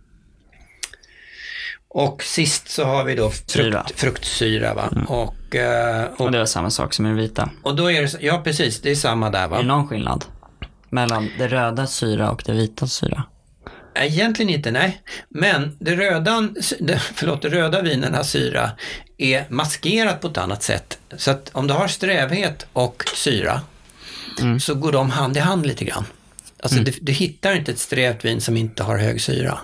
Och 1.88 2.22
sist 2.22 2.68
så 2.68 2.84
har 2.84 3.04
vi 3.04 3.14
då 3.14 3.30
frukt, 3.30 3.90
fruktsyra. 4.00 4.74
Va? 4.74 4.90
Och, 5.08 5.34
eh, 5.34 5.36
och, 5.64 6.20
Och 6.20 6.32
det 6.32 6.38
var 6.38 6.46
samma 6.46 6.70
sak 6.70 6.94
som 6.94 7.06
i 7.06 7.08
den 7.08 7.18
vita. 7.18 7.50
och 7.62 7.76
då 7.76 7.90
är 7.92 8.02
det, 8.02 8.16
ja 8.20 8.40
precis, 8.44 8.80
det 8.80 8.90
är 8.90 8.94
samma 8.94 9.30
där 9.30 9.38
Är 9.38 9.48
det 9.48 9.48
va? 9.48 9.62
någon 9.62 9.88
skillnad? 9.88 10.25
Mellan 10.90 11.30
det 11.38 11.48
röda 11.48 11.86
syra 11.86 12.30
och 12.30 12.42
det 12.46 12.52
vita 12.52 12.86
syra? 12.86 13.25
Egentligen 13.94 14.54
inte, 14.54 14.70
nej. 14.70 15.02
Men 15.28 15.76
det 15.80 15.96
röda, 15.96 16.48
förlåt, 17.14 17.42
det 17.42 17.48
röda 17.48 17.82
vinernas 17.82 18.30
syra 18.30 18.70
är 19.18 19.46
maskerat 19.50 20.20
på 20.20 20.28
ett 20.28 20.38
annat 20.38 20.62
sätt. 20.62 20.98
Så 21.16 21.30
att 21.30 21.50
om 21.52 21.66
du 21.66 21.75
har 21.75 21.88
strävhet 21.88 22.66
och 22.72 23.04
syra 23.14 23.60
så 24.60 24.75
går 24.75 24.92
de 24.92 25.10
hand 25.10 25.36
i 25.36 25.40
hand 25.40 25.66
lite 25.66 25.84
grann. 25.84 26.04
Alltså 26.62 26.78
du, 26.80 26.92
du 27.00 27.12
hittar 27.12 27.54
inte 27.54 27.72
ett 27.72 27.78
strävt 27.78 28.25
vin 28.25 28.40
som 28.40 28.56
inte 28.56 28.82
har 28.82 28.98
hög 28.98 29.20
syra. 29.20 29.58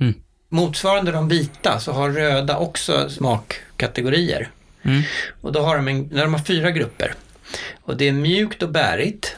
Mm. 0.00 0.14
Motsvarande 0.48 1.12
de 1.12 1.28
vita 1.28 1.80
så 1.80 1.92
har 1.92 2.10
röda 2.10 2.56
också 2.58 3.08
smakkategorier. 3.10 4.50
Mm. 4.86 5.02
Och 5.40 5.52
då 5.52 5.60
har 5.60 5.76
de, 5.76 5.88
en, 5.88 6.08
när 6.12 6.22
de 6.22 6.34
har 6.34 6.40
fyra 6.40 6.70
grupper. 6.70 7.14
Och 7.82 7.96
det 7.96 8.08
är 8.08 8.12
mjukt 8.12 8.62
och 8.62 8.72
bärigt. 8.72 9.36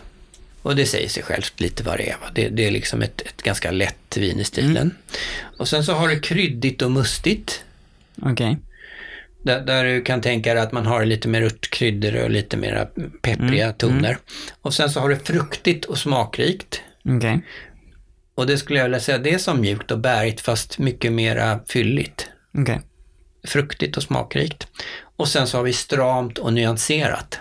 Och 0.62 0.76
det 0.76 0.86
säger 0.86 1.08
sig 1.08 1.22
självt 1.22 1.60
lite 1.60 1.82
vad 1.82 1.98
det 1.98 2.10
är. 2.10 2.16
Det, 2.34 2.48
det 2.48 2.66
är 2.66 2.70
liksom 2.70 3.02
ett, 3.02 3.20
ett 3.20 3.42
ganska 3.42 3.70
lätt 3.70 4.16
vin 4.16 4.40
i 4.40 4.44
stilen. 4.44 4.94
Och 5.58 5.68
sen 5.68 5.84
så 5.84 5.92
har 5.92 6.08
du 6.08 6.20
kryddigt 6.20 6.82
och 6.82 6.90
mustigt. 6.90 7.64
Okej. 8.22 8.58
Där, 9.42 9.60
där 9.60 9.84
du 9.84 10.02
kan 10.02 10.20
tänka 10.20 10.54
dig 10.54 10.62
att 10.62 10.72
man 10.72 10.86
har 10.86 11.04
lite 11.04 11.28
mer 11.28 11.42
örtkryddor 11.42 12.16
och 12.16 12.30
lite 12.30 12.56
mer 12.56 12.88
peppriga 13.22 13.72
toner. 13.72 14.18
Och 14.62 14.74
sen 14.74 14.90
så 14.90 15.00
har 15.00 15.08
du 15.08 15.16
fruktigt 15.16 15.84
och 15.84 15.98
smakrikt. 15.98 16.82
Okej. 17.04 17.40
Och 18.34 18.46
det 18.46 18.58
skulle 18.58 18.78
jag 18.78 18.84
vilja 18.84 19.00
säga, 19.00 19.18
det 19.18 19.34
är 19.34 19.38
som 19.38 19.60
mjukt 19.60 19.90
och 19.90 19.98
bärigt 19.98 20.40
fast 20.40 20.78
mycket 20.78 21.12
mera 21.12 21.60
fylligt. 21.68 22.28
Okej. 22.58 22.80
Fruktigt 23.44 23.96
och 23.96 24.02
smakrikt. 24.02 24.66
Och 25.18 25.28
sen 25.28 25.46
så 25.46 25.56
har 25.56 25.64
vi 25.64 25.72
stramt 25.72 26.38
och 26.38 26.52
nyanserat. 26.52 27.38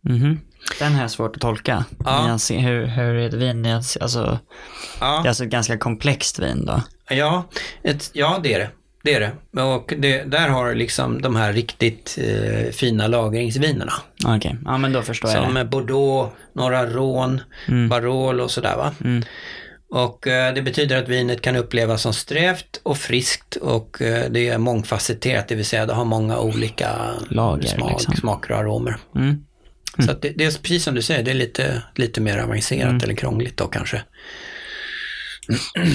Mhm. 0.00 0.40
Den 0.78 0.92
här 0.92 1.04
är 1.04 1.08
svårt 1.08 1.36
att 1.36 1.42
tolka. 1.42 1.84
Ja. 2.04 2.24
Nyanser, 2.26 2.58
hur, 2.58 2.86
hur 2.86 3.14
är 3.14 3.26
ett 3.28 3.34
vin 3.34 3.62
nyanser, 3.62 4.02
alltså, 4.02 4.22
det 4.22 4.38
Ja, 5.00 5.24
är 5.24 5.28
alltså 5.28 5.44
ett 5.44 5.50
ganska 5.50 5.78
komplext 5.78 6.38
vin 6.38 6.64
då. 6.66 6.82
ja, 7.10 7.48
ett, 7.82 8.10
ja 8.12 8.40
det 8.42 8.54
är 8.54 8.58
det. 8.58 8.70
Det 9.04 9.14
är 9.14 9.20
det. 9.52 9.62
Och 9.62 9.94
det, 9.98 10.22
där 10.22 10.48
har 10.48 10.68
du 10.68 10.74
liksom 10.74 11.22
de 11.22 11.36
här 11.36 11.52
riktigt 11.52 12.18
eh, 12.20 12.70
fina 12.72 13.06
lagringsvinerna. 13.06 13.92
Okej, 14.26 14.56
ja 14.64 14.78
men 14.78 14.92
då 14.92 15.02
förstår 15.02 15.30
jag 15.30 15.44
Som 15.44 15.54
det. 15.54 15.60
är 15.60 15.64
Bordeaux, 15.64 16.32
Norra 16.54 16.86
Rhône, 16.86 17.40
Barol 17.88 18.40
och 18.40 18.50
sådär 18.50 18.76
va. 18.76 18.92
Mm. 19.04 19.24
Och 19.94 20.26
eh, 20.26 20.54
det 20.54 20.62
betyder 20.62 20.96
att 20.96 21.08
vinet 21.08 21.42
kan 21.42 21.56
upplevas 21.56 22.02
som 22.02 22.14
strävt 22.14 22.80
och 22.82 22.98
friskt 22.98 23.56
och 23.56 24.02
eh, 24.02 24.30
det 24.30 24.48
är 24.48 24.58
mångfacetterat, 24.58 25.48
det 25.48 25.54
vill 25.54 25.64
säga 25.64 25.86
det 25.86 25.92
har 25.94 26.04
många 26.04 26.38
olika 26.38 27.14
Lager, 27.30 27.68
smak, 27.68 27.90
liksom. 27.90 28.16
smaker 28.16 28.52
och 28.52 28.58
aromer. 28.58 28.96
Mm. 29.16 29.44
Så 29.98 30.10
att 30.10 30.22
det, 30.22 30.28
det 30.28 30.44
är 30.44 30.50
precis 30.50 30.84
som 30.84 30.94
du 30.94 31.02
säger, 31.02 31.22
det 31.22 31.30
är 31.30 31.34
lite, 31.34 31.82
lite 31.94 32.20
mer 32.20 32.38
avancerat 32.38 32.90
Mm. 32.90 33.00
eller 33.02 33.14
krångligt 33.14 33.56
då 33.56 33.66
kanske. 33.66 34.02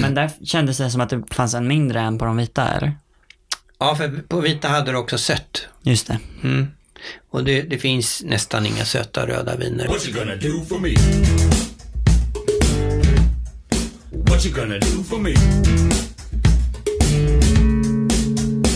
Men 0.00 0.14
där 0.14 0.30
kändes 0.44 0.78
det 0.78 0.90
som 0.90 1.00
att 1.00 1.10
det 1.10 1.22
fanns 1.30 1.54
en 1.54 1.68
mindre 1.68 2.00
än 2.00 2.18
på 2.18 2.24
de 2.24 2.36
vita, 2.36 2.68
eller? 2.68 2.92
Ja, 3.78 3.96
för 3.96 4.22
på 4.28 4.40
vita 4.40 4.68
hade 4.68 4.92
du 4.92 4.98
också 4.98 5.18
sött. 5.18 5.68
Just 5.82 6.06
det. 6.06 6.18
Mm. 6.44 6.66
Och 7.30 7.44
det, 7.44 7.62
det 7.62 7.78
finns 7.78 8.22
nästan 8.24 8.66
inga 8.66 8.84
söta 8.84 9.26
röda 9.26 9.56
viner. 9.56 9.86
What 14.38 14.46
you 14.46 14.54
gonna 14.54 14.78
do 14.78 15.02
for 15.04 15.18
me? 15.18 15.34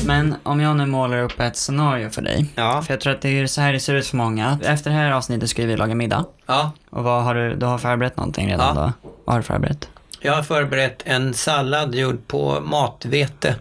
Men 0.06 0.34
om 0.42 0.60
jag 0.60 0.76
nu 0.76 0.86
målar 0.86 1.22
upp 1.22 1.40
ett 1.40 1.56
scenario 1.56 2.10
för 2.10 2.22
dig. 2.22 2.46
Ja, 2.54 2.82
För 2.86 2.92
jag 2.94 3.00
tror 3.00 3.12
att 3.12 3.20
det 3.22 3.28
är 3.40 3.46
så 3.46 3.60
här 3.60 3.72
det 3.72 3.80
ser 3.80 3.94
ut 3.94 4.06
för 4.06 4.16
många. 4.16 4.58
Efter 4.64 4.90
det 4.90 4.96
här 4.96 5.10
avsnittet 5.12 5.50
ska 5.50 5.66
vi 5.66 5.76
laga 5.76 5.94
middag. 5.94 6.24
ja. 6.46 6.72
Och 6.90 7.04
vad 7.04 7.22
har 7.24 7.34
du, 7.34 7.54
du 7.54 7.66
har 7.66 7.78
förberett 7.78 8.16
någonting 8.16 8.48
redan 8.50 8.76
Ja. 8.76 8.82
då? 9.02 9.10
Vad 9.24 9.34
har 9.34 9.40
du 9.40 9.42
förberett? 9.42 9.88
Jag 10.20 10.32
har 10.32 10.42
förberett 10.42 11.02
en 11.04 11.34
sallad 11.34 11.94
gjord 11.94 12.28
på 12.28 12.60
matvete, 12.60 13.54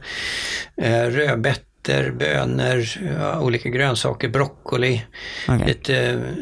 eh, 0.81 0.91
rödbetor, 1.03 2.12
bönor, 2.12 2.86
ja, 3.20 3.39
olika 3.39 3.70
grönsaker, 3.70 4.29
broccoli. 4.29 5.05
Okej. 5.50 5.67
Lite, 5.67 5.98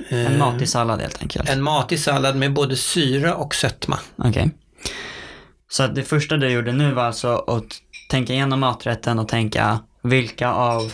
eh, 0.10 0.26
En 0.26 0.40
matig 0.40 0.70
sallad 0.70 1.02
helt 1.02 1.22
enkelt. 1.22 1.50
en 1.50 1.62
matig 1.64 2.00
sallad 2.00 2.36
med 2.36 2.54
både 2.54 2.76
syra 2.76 3.36
och 3.36 3.56
sötma. 3.56 4.00
Okej. 4.16 4.50
Så 5.72 5.88
det 5.88 6.04
första 6.04 6.38
du 6.38 6.50
gjorde 6.50 6.72
nu 6.72 6.94
var 6.94 7.04
alltså 7.04 7.28
att 7.48 7.66
tänka 8.10 8.34
igenom 8.34 8.60
maträtten 8.60 9.20
och 9.20 9.28
tänka 9.28 9.80
vilka 10.04 10.52
av 10.54 10.94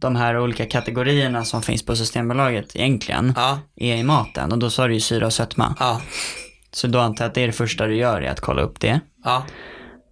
de 0.00 0.16
här 0.16 0.38
olika 0.38 0.66
kategorierna 0.66 1.44
som 1.44 1.62
finns 1.62 1.84
på 1.86 1.96
Systembolaget 1.96 2.76
egentligen 2.76 3.32
Ja, 3.36 3.58
är 3.76 3.96
i 3.96 4.02
maten. 4.02 4.52
Och 4.52 4.58
då 4.58 4.70
sa 4.70 4.86
du 4.86 4.94
ju 4.94 5.00
syra 5.00 5.26
och 5.26 5.32
sötma. 5.32 5.76
ja, 5.80 6.00
Så 6.72 6.86
då 6.86 6.98
antar 6.98 7.24
jag 7.24 7.28
att 7.28 7.34
det 7.34 7.40
är 7.42 7.46
det 7.46 7.52
första 7.52 7.86
du 7.86 7.96
gör, 7.96 8.22
är 8.22 8.30
att 8.30 8.40
kolla 8.40 8.62
upp 8.62 8.80
det. 8.80 9.00
ja. 9.24 9.44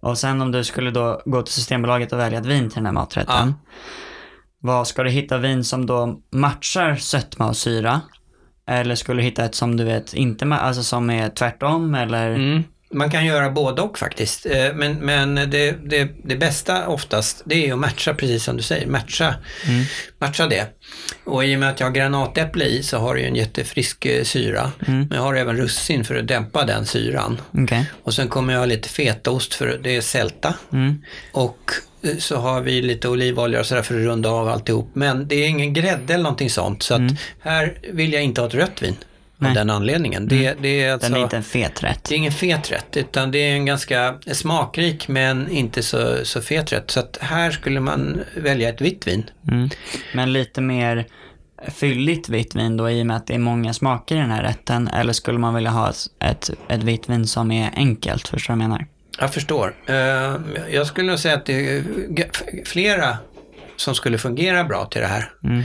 Och 0.01 0.17
sen 0.17 0.41
om 0.41 0.51
du 0.51 0.63
skulle 0.63 0.91
då 0.91 1.21
gå 1.25 1.41
till 1.41 1.53
Systembolaget 1.53 2.13
och 2.13 2.19
välja 2.19 2.39
ett 2.39 2.45
vin 2.45 2.69
till 2.69 2.75
den 2.75 2.85
här 2.85 2.93
maträtten. 2.93 3.53
Vad 4.59 4.87
ska 4.87 5.03
du 5.03 5.09
hitta 5.09 5.37
vin 5.37 5.63
som 5.63 5.85
då 5.85 6.19
matchar 6.31 6.95
sötma 6.95 7.47
och 7.47 7.57
syra? 7.57 8.01
Eller 8.67 8.95
skulle 8.95 9.21
du 9.21 9.25
hitta 9.25 9.45
ett 9.45 9.55
som 9.55 9.77
du 9.77 9.83
vet 9.83 10.13
inte, 10.13 10.45
alltså 10.45 10.83
som 10.83 11.09
är 11.09 11.29
tvärtom 11.29 11.95
eller? 11.95 12.29
Mm. 12.35 12.63
Man 12.93 13.11
kan 13.11 13.25
göra 13.25 13.49
både 13.49 13.81
och 13.81 13.97
faktiskt. 13.97 14.45
Eh, 14.45 14.73
Men, 14.73 14.93
men 14.93 15.35
det, 15.35 15.75
det, 15.89 16.09
det 16.23 16.35
bästa 16.35 16.87
oftast, 16.87 17.41
det 17.45 17.67
är 17.67 17.73
att 17.73 17.79
matcha 17.79 18.13
precis 18.13 18.43
som 18.43 18.57
du 18.57 18.63
säger. 18.63 18.87
Matcha, 18.87 19.35
matcha 20.19 20.47
det. 20.47 20.67
Och 21.23 21.45
i 21.45 21.55
och 21.55 21.59
med 21.59 21.69
att 21.69 21.79
jag 21.79 21.87
har 21.87 21.91
granatäpple 21.93 22.65
i 22.65 22.83
så 22.83 22.97
har 22.97 23.15
det 23.15 23.21
ju 23.21 23.27
en 23.27 23.35
jättefrisk 23.35 24.05
eh, 24.05 24.23
syra. 24.23 24.71
Men 24.79 25.09
jag 25.11 25.21
har 25.21 25.35
även 25.35 25.57
russin 25.57 26.03
för 26.03 26.15
att 26.15 26.27
dämpa 26.27 26.65
den 26.65 26.85
syran. 26.85 27.41
Okej. 27.51 27.85
Och 28.03 28.13
sen 28.13 28.27
kommer 28.27 28.53
jag 28.53 28.59
ha 28.59 28.65
lite 28.65 28.89
fetaost 28.89 29.53
för 29.53 29.79
det 29.83 29.95
är 29.95 30.01
sälta. 30.01 30.53
Mm. 30.73 31.01
Och 31.31 31.71
eh, 32.03 32.17
så 32.17 32.37
har 32.37 32.61
vi 32.61 32.81
lite 32.81 33.07
olivolja 33.09 33.59
och 33.59 33.65
sådär 33.65 33.81
för 33.81 33.95
att 33.95 34.01
runda 34.05 34.29
av 34.29 34.47
alltihop. 34.47 34.89
Men 34.93 35.27
det 35.27 35.35
är 35.35 35.47
ingen 35.47 35.73
grädde 35.73 36.13
eller 36.13 36.23
någonting 36.23 36.49
sånt. 36.49 36.83
Så 36.83 36.93
att 36.93 37.01
här 37.39 37.77
vill 37.91 38.13
jag 38.13 38.23
inte 38.23 38.41
ha 38.41 38.47
ett 38.47 38.53
rött 38.53 38.81
vin. 38.81 38.95
Av 39.39 39.43
Nej. 39.43 39.53
den 39.53 39.69
anledningen. 39.69 40.27
Det, 40.27 40.53
det, 40.61 40.83
är 40.83 40.93
alltså, 40.93 41.09
Den 41.09 41.19
är 41.19 41.23
inte 41.23 41.37
en 41.37 41.43
fet 41.43 41.83
rätt. 41.83 42.03
det 42.03 42.15
är 42.15 42.17
ingen 42.17 42.31
fet 42.31 42.71
rätt 42.71 42.97
utan 42.97 43.31
det 43.31 43.37
är 43.37 43.53
en 43.53 43.65
ganska 43.65 44.15
smakrik 44.31 45.07
men 45.07 45.51
inte 45.51 45.83
så, 45.83 46.25
så 46.25 46.41
fet 46.41 46.73
rätt. 46.73 46.91
Så 46.91 46.99
att 46.99 47.17
här 47.21 47.51
skulle 47.51 47.79
man 47.79 48.19
välja 48.35 48.69
ett 48.69 48.81
vitt 48.81 49.07
vin. 49.07 49.29
Mm. 49.51 49.69
Men 50.13 50.33
lite 50.33 50.61
mer 50.61 51.05
fylligt 51.67 52.29
vitt 52.29 52.55
vin 52.55 52.77
då 52.77 52.89
i 52.89 53.01
och 53.01 53.05
med 53.05 53.17
att 53.17 53.27
det 53.27 53.33
är 53.33 53.39
många 53.39 53.73
smaker 53.73 54.15
i 54.15 54.19
den 54.19 54.31
här 54.31 54.43
rätten. 54.43 54.87
Eller 54.87 55.13
skulle 55.13 55.39
man 55.39 55.55
vilja 55.55 55.69
ha 55.69 55.89
ett, 56.19 56.49
ett, 56.69 56.83
vitt 56.83 57.09
vin 57.09 57.27
som 57.27 57.51
är 57.51 57.71
enkelt, 57.75 58.27
förstår 58.27 58.53
du 58.53 58.57
vad 58.57 58.63
jag 58.63 58.69
menar? 58.69 58.87
Jag 59.19 59.33
förstår. 59.33 59.75
Eh, 59.85 60.35
jag 60.71 60.87
skulle 60.87 61.09
nog 61.09 61.19
säga 61.19 61.35
att 61.35 61.45
det 61.45 61.77
är 61.77 61.83
flera 62.65 63.17
som 63.77 63.95
skulle 63.95 64.17
fungera 64.17 64.63
bra 64.63 64.85
till 64.85 65.01
det 65.01 65.07
här. 65.07 65.31
Mm. 65.43 65.59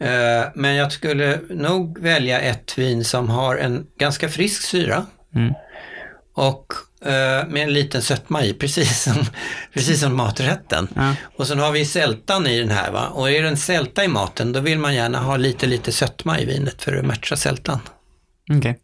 Eh, 0.00 0.48
men 0.54 0.74
jag 0.74 0.92
skulle 0.92 1.40
nog 1.50 1.98
välja 1.98 2.40
ett 2.40 2.78
vin 2.78 3.04
som 3.04 3.28
har 3.28 3.56
en 3.56 3.86
ganska 3.98 4.28
frisk 4.28 4.62
syra. 4.62 5.06
Mm. 5.34 5.54
Och 6.34 6.66
eh, 7.04 7.48
med 7.48 7.62
en 7.62 7.72
liten 7.72 8.02
sötma 8.02 8.44
i, 8.44 8.54
precis 8.60 9.02
som, 9.02 9.24
precis 9.74 10.00
som 10.00 10.16
maträtten. 10.16 10.88
Ja. 10.94 11.14
Och 11.36 11.46
sen 11.46 11.58
har 11.58 11.72
vi 11.72 11.84
sältan 11.84 12.46
i 12.46 12.58
den 12.58 12.70
här 12.70 12.90
va. 12.90 13.06
Och 13.06 13.30
är 13.30 13.42
det 13.42 13.48
en 13.48 13.56
sälta 13.56 14.04
i 14.04 14.08
maten 14.08 14.52
då 14.52 14.60
vill 14.60 14.78
man 14.78 14.94
gärna 14.94 15.18
ha 15.18 15.36
lite, 15.36 15.66
lite 15.66 15.92
sötma 15.92 16.40
i 16.40 16.44
vinet 16.44 16.82
för 16.82 16.96
att 16.96 17.04
matcha 17.04 17.36
sältan. 17.36 17.80
Okej. 18.58 18.78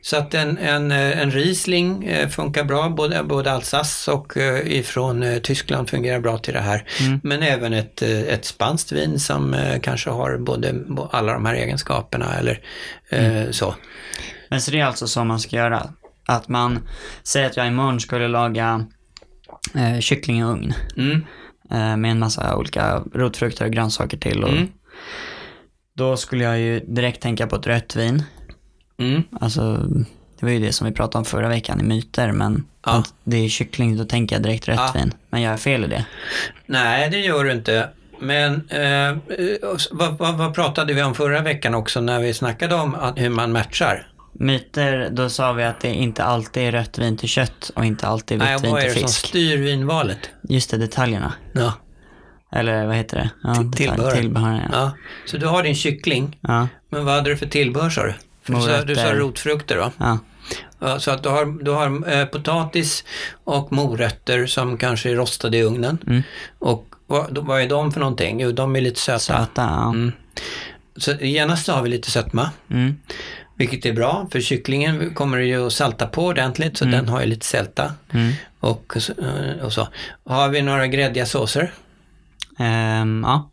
Så 0.00 0.16
att 0.16 0.34
en, 0.34 0.58
en, 0.58 0.90
eh, 0.92 1.18
en 1.22 1.30
Riesling 1.30 2.04
eh, 2.04 2.28
funkar 2.28 2.64
bra, 2.64 2.88
både, 2.88 3.24
både 3.24 3.52
Alsace 3.52 4.10
och 4.12 4.36
eh, 4.36 4.72
ifrån 4.78 5.24
Tyskland 5.42 5.90
fungerar 5.90 6.20
bra 6.20 6.38
till 6.38 6.54
det 6.54 6.60
här. 6.60 6.84
Mm. 7.00 7.20
Men 7.22 7.42
även 7.42 7.72
ett, 7.72 8.02
ett 8.02 8.44
spanskt 8.44 8.92
vin 8.92 9.18
som 9.20 9.56
kanske 9.82 10.10
har 10.10 10.38
både 10.38 10.74
alla 11.10 11.32
de 11.32 11.44
här 11.46 11.54
egenskaperna 11.54 12.34
eller 12.38 12.60
Mm. 13.10 13.52
så. 13.52 13.74
Men 14.50 14.60
så 14.60 14.70
det 14.70 14.80
är 14.80 14.84
alltså 14.84 15.06
så 15.06 15.24
man 15.24 15.40
ska 15.40 15.56
göra. 15.56 15.88
Att 16.26 16.48
man 16.48 16.78
säger 17.22 17.46
att 17.46 17.56
jag 17.56 17.66
imorgon 17.66 18.00
skulle 18.00 18.28
laga 18.28 18.86
eh, 19.74 20.00
kyckling 20.00 20.38
i 20.40 20.44
ugn. 20.44 20.74
Mm. 20.96 21.24
Eh, 21.70 21.96
med 21.96 22.10
en 22.10 22.18
massa 22.18 22.56
olika 22.56 23.02
rotfrukter 23.14 23.64
och 23.64 23.70
grönsaker 23.72 24.16
till. 24.16 24.42
Och 24.44 24.50
Mm. 24.50 24.68
Då 25.96 26.16
skulle 26.16 26.44
jag 26.44 26.60
ju 26.60 26.80
direkt 26.80 27.22
tänka 27.22 27.46
på 27.46 27.56
ett 27.56 27.66
rött 27.66 27.96
vin. 27.96 28.22
Mm. 28.98 29.22
Alltså, 29.40 29.76
det 30.40 30.46
var 30.46 30.50
ju 30.50 30.58
det 30.58 30.72
som 30.72 30.86
vi 30.86 30.92
pratade 30.92 31.18
om 31.18 31.24
förra 31.24 31.48
veckan 31.48 31.80
i 31.80 31.82
myter, 31.84 32.32
men 32.32 32.64
Ja. 32.86 32.92
att 32.92 33.14
det 33.24 33.36
är 33.44 33.48
kyckling, 33.48 33.96
då 33.96 34.04
tänker 34.04 34.36
jag 34.36 34.42
direkt 34.42 34.68
rött 34.68 34.92
Ja. 34.94 35.04
Men 35.30 35.42
jag 35.42 35.52
är 35.52 35.56
fel 35.56 35.84
i 35.84 35.86
det. 35.86 36.04
Nej, 36.66 37.10
det 37.10 37.18
gör 37.18 37.44
du 37.44 37.52
inte. 37.52 37.88
Men 38.20 38.68
eh, 38.70 39.16
vad, 39.90 40.18
vad, 40.18 40.34
vad 40.34 40.54
pratade 40.54 40.94
vi 40.94 41.02
om 41.02 41.14
förra 41.14 41.40
veckan 41.42 41.74
också 41.74 42.00
när 42.00 42.20
vi 42.20 42.34
snackade 42.34 42.74
om 42.74 42.94
att, 42.94 43.18
hur 43.18 43.28
man 43.30 43.52
matchar? 43.52 44.06
Myter, 44.32 45.08
då 45.12 45.28
sa 45.30 45.52
vi 45.52 45.64
att 45.64 45.80
det 45.80 45.94
inte 45.94 46.24
alltid 46.24 46.62
är 46.62 46.72
rött 46.72 46.98
vin 46.98 47.16
till 47.16 47.28
kött 47.28 47.70
och 47.76 47.84
inte 47.84 48.06
alltid 48.06 48.38
vitt 48.38 48.48
Nej, 48.48 48.58
vin 48.62 48.70
vad 48.72 48.80
är 48.82 48.84
till 48.84 48.92
det 48.94 48.98
som 49.00 49.08
fisk. 49.08 49.26
styr 49.26 49.56
vinvalet? 49.58 50.18
Just 50.48 50.70
det, 50.70 50.76
detaljerna. 50.76 51.32
Ja. 51.52 51.72
Eller 52.52 52.86
vad 52.86 52.96
heter 52.96 53.16
det? 53.16 53.30
Ja, 53.42 53.54
tillbehör. 53.76 54.10
Tillbehören, 54.10 54.60
ja. 54.64 54.68
ja. 54.72 54.92
Så 55.26 55.36
du 55.36 55.46
har 55.46 55.62
din 55.62 55.74
kyckling, 55.74 56.38
Ja, 56.40 56.68
men 56.90 57.04
vad 57.04 57.14
hade 57.14 57.30
du 57.30 57.36
för 57.36 57.46
tillbehör 57.46 57.90
sa 57.90 58.02
du? 58.02 58.14
För 58.44 58.52
du, 58.52 58.60
sa, 58.60 58.82
du 58.82 58.94
sa 58.94 59.00
Morötter. 59.02 59.16
rotfrukter 59.18 59.76
va? 59.76 59.92
ja. 59.98 60.18
Så 60.98 61.10
att 61.10 61.22
du 61.22 61.28
har, 61.28 61.64
du 61.64 61.70
har 61.70 62.12
eh, 62.12 62.24
potatis 62.26 63.04
och 63.44 63.72
morötter 63.72 64.46
som 64.46 64.76
kanske 64.78 65.10
är 65.10 65.14
rostade 65.14 65.56
i 65.56 65.62
ugnen. 65.62 65.98
Mm. 66.06 66.22
Och 66.58 66.86
vad, 67.06 67.38
vad 67.38 67.60
är 67.62 67.68
de 67.68 67.92
för 67.92 68.00
någonting? 68.00 68.40
Jo, 68.40 68.52
de 68.52 68.76
är 68.76 68.80
lite 68.80 69.00
söta. 69.00 69.18
Söta, 69.18 69.62
ja. 69.62 69.88
Mm. 69.88 70.12
Så 70.96 71.12
genast 71.12 71.68
har 71.68 71.82
vi 71.82 71.88
lite 71.88 72.10
sötma, 72.10 72.50
Mm. 72.70 72.94
vilket 73.56 73.86
är 73.86 73.92
bra 73.92 74.28
för 74.32 74.40
kycklingen 74.40 75.14
kommer 75.14 75.38
ju 75.38 75.66
att 75.66 75.72
salta 75.72 76.06
på 76.06 76.24
ordentligt 76.26 76.76
så 76.78 76.84
den 76.84 77.08
har 77.08 77.20
ju 77.20 77.26
lite 77.26 77.46
sälta. 77.46 77.92
Mm. 78.12 78.32
Och, 78.60 78.96
eh, 79.18 79.64
och 79.64 79.72
så. 79.72 79.88
Har 80.24 80.48
vi 80.48 80.62
några 80.62 80.86
gräddiga 80.86 81.26
såser? 81.26 81.72
Ehm, 82.58 83.22
ja, 83.26 83.50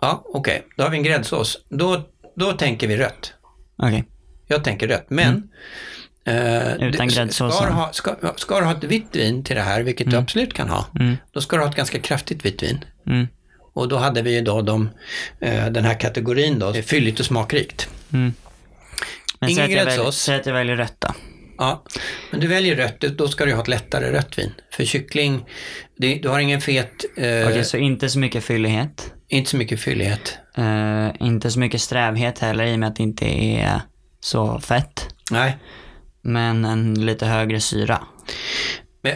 Ja, 0.00 0.22
okej. 0.24 0.66
Då 0.76 0.82
har 0.82 0.90
vi 0.90 0.96
en 0.96 1.02
gräddsås. 1.02 1.58
Då, 1.68 2.00
då 2.36 2.52
tänker 2.52 2.88
vi 2.88 2.96
rött. 2.96 3.34
okej. 3.76 4.04
Jag 4.52 4.64
tänker 4.64 4.88
rött, 4.88 5.06
men 5.08 5.48
eh, 6.26 6.74
Mm. 6.74 6.88
Utan 6.88 7.08
du- 7.08 7.14
gräddsåsen. 7.14 7.52
Ska 7.52 7.66
du, 7.66 7.72
ha, 7.72 7.92
ska, 7.92 8.14
ska 8.36 8.58
du 8.60 8.64
ha 8.66 8.72
ett 8.72 8.84
vitt 8.84 9.16
vin 9.16 9.44
till 9.44 9.56
det 9.56 9.62
här, 9.62 9.82
vilket 9.82 10.10
du 10.10 10.16
absolut 10.16 10.54
kan 10.54 10.68
ha, 10.68 10.86
Mm. 11.00 11.16
då 11.32 11.40
ska 11.40 11.56
du 11.56 11.62
ha 11.62 11.70
ett 11.70 11.76
ganska 11.76 11.98
kraftigt 11.98 12.44
vitt 12.44 12.62
vin. 12.62 12.84
Mm. 13.06 13.26
Och 13.74 13.88
då 13.88 13.96
hade 13.96 14.22
vi 14.22 14.34
ju 14.34 14.40
då 14.40 14.62
de, 14.62 14.90
eh, 15.40 15.66
den 15.66 15.84
här 15.84 16.00
kategorin 16.00 16.58
då, 16.58 16.72
fylligt 16.72 17.20
och 17.20 17.26
smakrikt. 17.26 17.88
Mm. 18.12 18.32
Men 19.40 19.50
Ingen 19.50 19.70
gräddsås. 19.70 20.18
säg 20.22 20.36
att 20.36 20.46
jag 20.46 20.52
väljer 20.54 20.76
rött 20.76 20.96
då. 20.98 21.08
Ja, 21.58 21.84
men 22.30 22.40
du 22.40 22.46
väljer 22.46 22.76
rött, 22.76 23.00
då 23.00 23.28
ska 23.28 23.44
du 23.44 23.52
ha 23.54 23.62
ett 23.62 23.68
lättare 23.68 24.12
rött 24.12 24.38
vin. 24.38 24.52
För 24.72 24.84
kyckling, 24.84 25.44
det, 25.98 26.14
du 26.14 26.28
har 26.28 26.38
ingen 26.38 26.60
fet, 26.60 27.04
eh, 27.16 27.48
Okej, 27.48 27.64
så 27.64 27.76
inte 27.76 28.08
så 28.08 28.18
mycket 28.18 28.44
fyllighet. 28.44 29.12
inte 29.28 29.50
så 29.50 29.56
mycket 29.56 29.80
fyllighet. 29.80 30.38
Eh, 30.56 31.08
inte 31.20 31.50
så 31.50 31.58
mycket 31.58 31.80
strävhet 31.80 32.38
heller 32.38 32.64
i 32.64 32.74
och 32.74 32.78
med 32.78 32.88
att 32.88 32.96
det 32.96 33.02
inte 33.02 33.24
är 33.26 33.80
så 34.24 34.60
fett. 34.60 35.14
Nej, 35.30 35.56
Men 36.22 36.64
en 36.64 36.94
lite 37.06 37.26
högre 37.26 37.60
syra. 37.60 37.98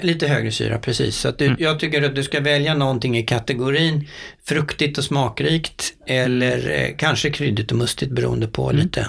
lite 0.03 0.27
högre 0.29 0.53
syra, 0.53 0.79
precis. 0.79 1.17
Så 1.17 1.29
att 1.29 1.41
Mm. 1.41 1.57
du, 1.57 1.65
jag 1.65 1.81
tycker 1.81 2.03
att 2.03 2.15
du 2.15 2.23
ska 2.23 2.41
välja 2.41 2.75
någonting 2.75 3.17
i 3.19 3.23
kategorin 3.23 4.09
fruktigt 4.45 4.99
och 4.99 5.05
smakrikt 5.05 5.93
eller 6.07 6.71
eh, 6.71 6.97
kanske 6.99 7.31
kryddigt 7.31 7.71
och 7.73 7.79
mustigt 7.79 8.11
beroende 8.11 8.47
på 8.49 8.71
Mm. 8.71 8.83
lite. 8.83 9.09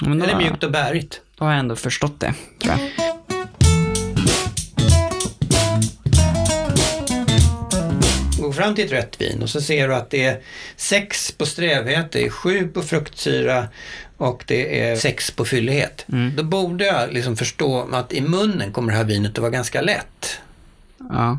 Då, 0.00 0.10
Eller 0.10 0.36
mjukt 0.36 0.64
och 0.64 0.70
bärigt. 0.72 1.20
då 1.38 1.44
har 1.44 1.52
jag 1.52 1.60
ändå 1.60 1.76
förstått 1.76 2.20
det, 2.20 2.34
tror 2.62 2.74
jag. 2.74 2.90
Gå 8.40 8.52
fram 8.52 8.74
till 8.74 8.84
ett 8.84 8.92
rött 8.92 9.20
vin 9.20 9.42
och 9.42 9.50
så 9.50 9.60
ser 9.60 9.88
du 9.88 9.94
att 9.94 10.10
det 10.10 10.24
är 10.24 10.40
6 10.76 11.32
på 11.32 11.46
strävhet, 11.46 12.12
det 12.12 12.24
är 12.26 12.30
7 12.30 12.68
på 12.68 12.82
fruktsyra 12.82 13.68
och 14.16 14.44
det 14.46 14.80
är 14.80 14.96
6 14.96 15.30
på 15.30 15.44
fyllighet. 15.44 16.06
Mm. 16.12 16.36
Då 16.36 16.42
borde 16.42 16.84
jag 16.84 17.12
liksom 17.12 17.36
förstå 17.36 17.88
att 17.92 18.12
i 18.12 18.20
munnen 18.20 18.72
kommer 18.72 18.92
det 18.92 18.98
här 18.98 19.04
vinet 19.04 19.32
att 19.32 19.38
vara 19.38 19.50
ganska 19.50 19.80
lätt. 19.80 20.38
Ja. 20.98 21.38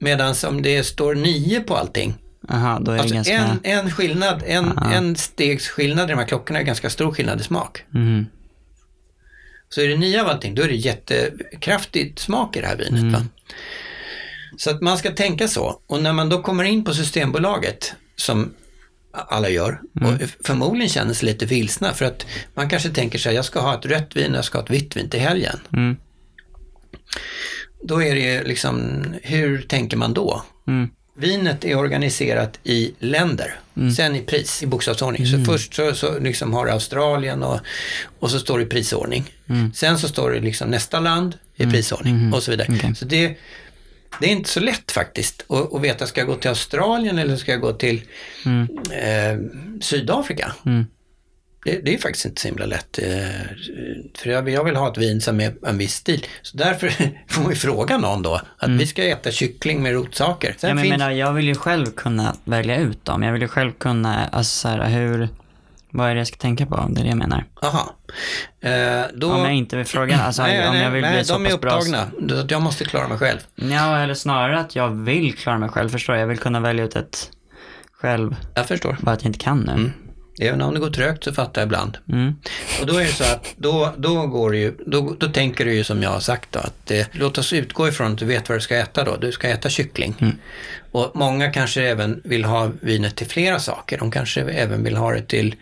Medan 0.00 0.34
om 0.48 0.62
det 0.62 0.84
står 0.84 1.14
9 1.14 1.60
på 1.60 1.76
allting, 1.76 2.14
Aha, 2.48 2.78
då 2.78 2.92
är 2.92 2.98
alltså 2.98 3.08
det 3.08 3.14
ganska... 3.14 3.34
en, 3.34 3.58
en 3.62 3.90
skillnad, 3.90 4.42
en, 4.46 4.78
en 4.78 5.16
stegs 5.16 5.68
skillnad 5.68 6.08
i 6.08 6.12
de 6.12 6.18
här 6.18 6.26
klockorna 6.26 6.60
är 6.60 6.64
ganska 6.64 6.90
stor 6.90 7.12
skillnad 7.12 7.40
i 7.40 7.44
smak. 7.44 7.84
Mhm. 7.90 8.26
Så 9.68 9.80
är 9.80 9.88
det 9.88 9.96
9 9.96 10.20
av 10.20 10.28
allting, 10.28 10.54
då 10.54 10.62
är 10.62 10.68
det 10.68 10.74
jättekraftigt 10.74 12.18
smak 12.18 12.56
i 12.56 12.60
det 12.60 12.66
här 12.66 12.76
vinet. 12.76 13.00
Mm. 13.00 13.28
Så 14.56 14.70
att 14.70 14.80
man 14.80 14.98
ska 14.98 15.10
tänka 15.10 15.48
så. 15.48 15.80
Och 15.86 16.02
när 16.02 16.12
man 16.12 16.28
då 16.28 16.42
kommer 16.42 16.64
in 16.64 16.84
på 16.84 16.94
Systembolaget, 16.94 17.94
som 18.16 18.54
alla 19.12 19.48
gör, 19.48 19.80
Mm. 20.00 20.14
och 20.14 20.20
förmodligen 20.46 20.88
känner 20.88 21.14
sig 21.14 21.26
lite 21.28 21.46
vilsna, 21.46 21.92
för 21.94 22.04
att 22.04 22.26
man 22.54 22.68
kanske 22.68 22.88
tänker 22.88 23.18
sig 23.18 23.34
jag 23.34 23.44
ska 23.44 23.60
ha 23.60 23.78
ett 23.78 23.86
rött 23.86 24.16
vin 24.16 24.30
och 24.30 24.36
jag 24.36 24.44
ska 24.44 24.58
ha 24.58 24.64
ett 24.64 24.70
vitt 24.70 24.96
vin 24.96 25.10
till 25.10 25.20
helgen. 25.20 25.58
Mm. 25.72 25.96
Då 27.82 28.02
är 28.02 28.14
det 28.14 28.20
ju 28.20 28.44
liksom, 28.44 29.04
hur 29.22 29.62
tänker 29.62 29.96
man 29.96 30.14
då? 30.14 30.42
Mm. 30.68 30.88
Vinet 31.16 31.64
är 31.64 31.76
organiserat 31.78 32.58
i 32.64 32.92
länder, 32.98 33.54
sen 33.96 34.16
i 34.16 34.20
pris, 34.20 34.62
i 34.62 34.66
bokstavsordning. 34.66 35.26
Så 35.26 35.44
först 35.44 35.74
så, 35.74 35.94
så 35.94 36.18
liksom 36.18 36.52
har 36.52 36.66
du 36.66 36.72
Australien 36.72 37.42
och, 37.42 37.60
och 38.18 38.30
så 38.30 38.38
står 38.38 38.58
det 38.58 38.64
i 38.64 38.66
prisordning. 38.66 39.24
Sen 39.74 39.98
så 39.98 40.08
står 40.08 40.30
det 40.30 40.40
liksom 40.40 40.68
nästa 40.70 41.00
land 41.00 41.38
i 41.56 41.66
prisordning 41.66 42.32
och 42.32 42.42
så 42.42 42.50
vidare. 42.50 42.68
Okej. 42.76 42.94
Så 42.94 43.04
det, 43.04 43.36
det 44.20 44.26
är 44.26 44.30
inte 44.30 44.48
så 44.50 44.60
lätt 44.60 44.92
faktiskt 44.92 45.44
att, 45.48 45.74
att 45.74 45.80
veta, 45.82 46.06
ska 46.06 46.20
jag 46.20 46.28
gå 46.28 46.34
till 46.34 46.48
Australien 46.50 47.18
eller 47.18 47.36
ska 47.36 47.52
jag 47.52 47.60
gå 47.60 47.72
till 47.72 48.02
Mm. 48.46 48.68
eh, 48.92 49.38
Sydafrika? 49.80 50.52
Mm. 50.66 50.86
Det, 51.64 51.80
det 51.84 51.94
är 51.94 51.98
faktiskt 51.98 52.24
inte 52.24 52.40
så 52.40 52.48
himla 52.48 52.66
lätt. 52.66 52.98
Eh, 52.98 53.06
för 54.18 54.30
jag, 54.30 54.48
jag 54.48 54.64
vill 54.64 54.76
ha 54.76 54.92
ett 54.92 54.98
vin 54.98 55.20
som 55.20 55.40
är 55.40 55.54
en 55.66 55.78
viss 55.78 55.94
stil. 55.94 56.26
Så 56.42 56.56
därför 56.56 56.88
får 57.28 57.48
vi 57.48 57.54
fråga 57.54 57.98
någon 57.98 58.22
då, 58.22 58.40
att 58.58 58.70
vi 58.70 58.86
ska 58.86 59.04
äta 59.04 59.30
kyckling 59.30 59.82
med 59.82 59.92
rotsaker. 59.92 60.54
Sen 60.58 60.70
Mm. 60.70 60.78
Ja, 60.78 60.82
men 60.82 60.88
jag 60.90 60.92
finns, 60.92 61.00
menar, 61.00 61.10
jag 61.26 61.32
vill 61.32 61.48
ju 61.48 61.54
själv 61.54 61.86
kunna 61.86 62.36
välja 62.44 62.76
ut 62.76 63.04
dem. 63.04 63.22
Jag 63.22 63.32
vill 63.32 63.42
ju 63.42 63.48
själv 63.48 63.72
kunna, 63.72 64.26
alltså 64.26 64.58
så 64.58 64.68
här, 64.68 64.88
hur, 64.88 65.28
vad 65.92 66.10
är 66.10 66.14
det 66.14 66.20
jag 66.20 66.26
ska 66.26 66.36
tänka 66.36 66.66
på? 66.66 66.86
Det 66.90 67.00
är 67.00 67.02
det 67.04 67.08
jag 67.08 67.18
menar. 67.18 67.44
Aha. 67.62 67.96
Eh, 68.60 69.02
då, 69.14 69.32
Om 69.32 69.40
jag 69.44 69.54
inte 69.54 69.76
vill 69.76 69.86
fråga, 69.86 70.20
alltså 70.20 70.42
nej, 70.42 70.68
om 70.68 70.74
nej, 70.74 70.82
jag 70.84 70.90
vill 70.90 71.02
nej, 71.02 71.14
bli 71.14 71.24
så 71.24 71.32
de 71.32 71.46
är 71.46 71.56
bra. 71.58 71.72
upptagna. 71.78 72.06
Så 72.28 72.40
att 72.40 72.50
jag 72.50 72.62
måste 72.62 72.84
klara 72.84 73.08
mig 73.08 73.18
själv. 73.18 73.38
Ja, 73.54 73.98
eller 73.98 74.14
snarare 74.14 74.60
att 74.60 74.76
jag 74.76 74.88
vill 74.88 75.36
klara 75.36 75.58
mig 75.58 75.68
själv, 75.68 75.88
förstår 75.88 76.14
jag. 76.14 76.22
Jag 76.22 76.26
vill 76.28 76.38
kunna 76.38 76.60
välja 76.60 76.84
ut 76.84 76.96
ett 76.96 77.30
själv, 77.92 78.36
Jag 78.54 78.66
förstår. 78.68 78.96
bara 79.00 79.12
att 79.12 79.22
jag 79.22 79.28
inte 79.28 79.38
kan 79.38 79.58
nu. 79.60 79.72
Mm. 79.72 79.92
Även 80.40 80.62
om 80.62 80.74
det 80.74 80.80
går 80.80 80.90
trögt 80.90 81.24
så 81.24 81.32
fattar 81.32 81.60
jag 81.60 81.66
ibland. 81.66 81.98
Mm. 82.12 82.34
Och 82.80 82.86
då 82.86 82.96
är 82.96 83.04
det 83.04 83.12
så 83.12 83.24
att 83.24 83.54
då, 83.56 83.94
då 83.96 84.26
går 84.26 84.56
ju, 84.56 84.74
då, 84.86 85.16
då 85.18 85.28
tänker 85.28 85.64
du 85.64 85.74
ju 85.74 85.84
som 85.84 86.02
jag 86.02 86.10
har 86.10 86.20
sagt 86.20 86.52
då, 86.52 86.58
att 86.58 86.90
eh, 86.90 87.06
låt 87.12 87.38
oss 87.38 87.52
utgå 87.52 87.88
ifrån 87.88 88.12
att 88.12 88.18
du 88.18 88.24
vet 88.24 88.48
vad 88.48 88.58
du 88.58 88.62
ska 88.62 88.76
äta 88.76 89.04
då. 89.04 89.16
Du 89.16 89.32
ska 89.32 89.48
äta 89.48 89.68
kyckling. 89.68 90.14
Mm. 90.20 90.36
Och 90.92 91.10
många 91.14 91.52
kanske 91.52 91.82
även 91.82 92.20
vill 92.24 92.44
ha 92.44 92.70
vinet 92.80 93.16
till 93.16 93.26
flera 93.26 93.58
saker. 93.58 93.98
De 93.98 94.10
kanske 94.10 94.40
även 94.40 94.84
vill 94.84 94.96
ha 94.96 95.12
det 95.12 95.22
till 95.22 95.54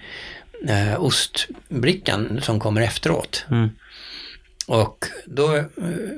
eh, 0.69 1.01
ostbrickan 1.01 2.41
som 2.43 2.61
kommer 2.61 2.81
efteråt. 2.81 3.45
Mm. 3.51 3.71
Och 4.67 5.07
då 5.25 5.57
eh, 5.57 5.65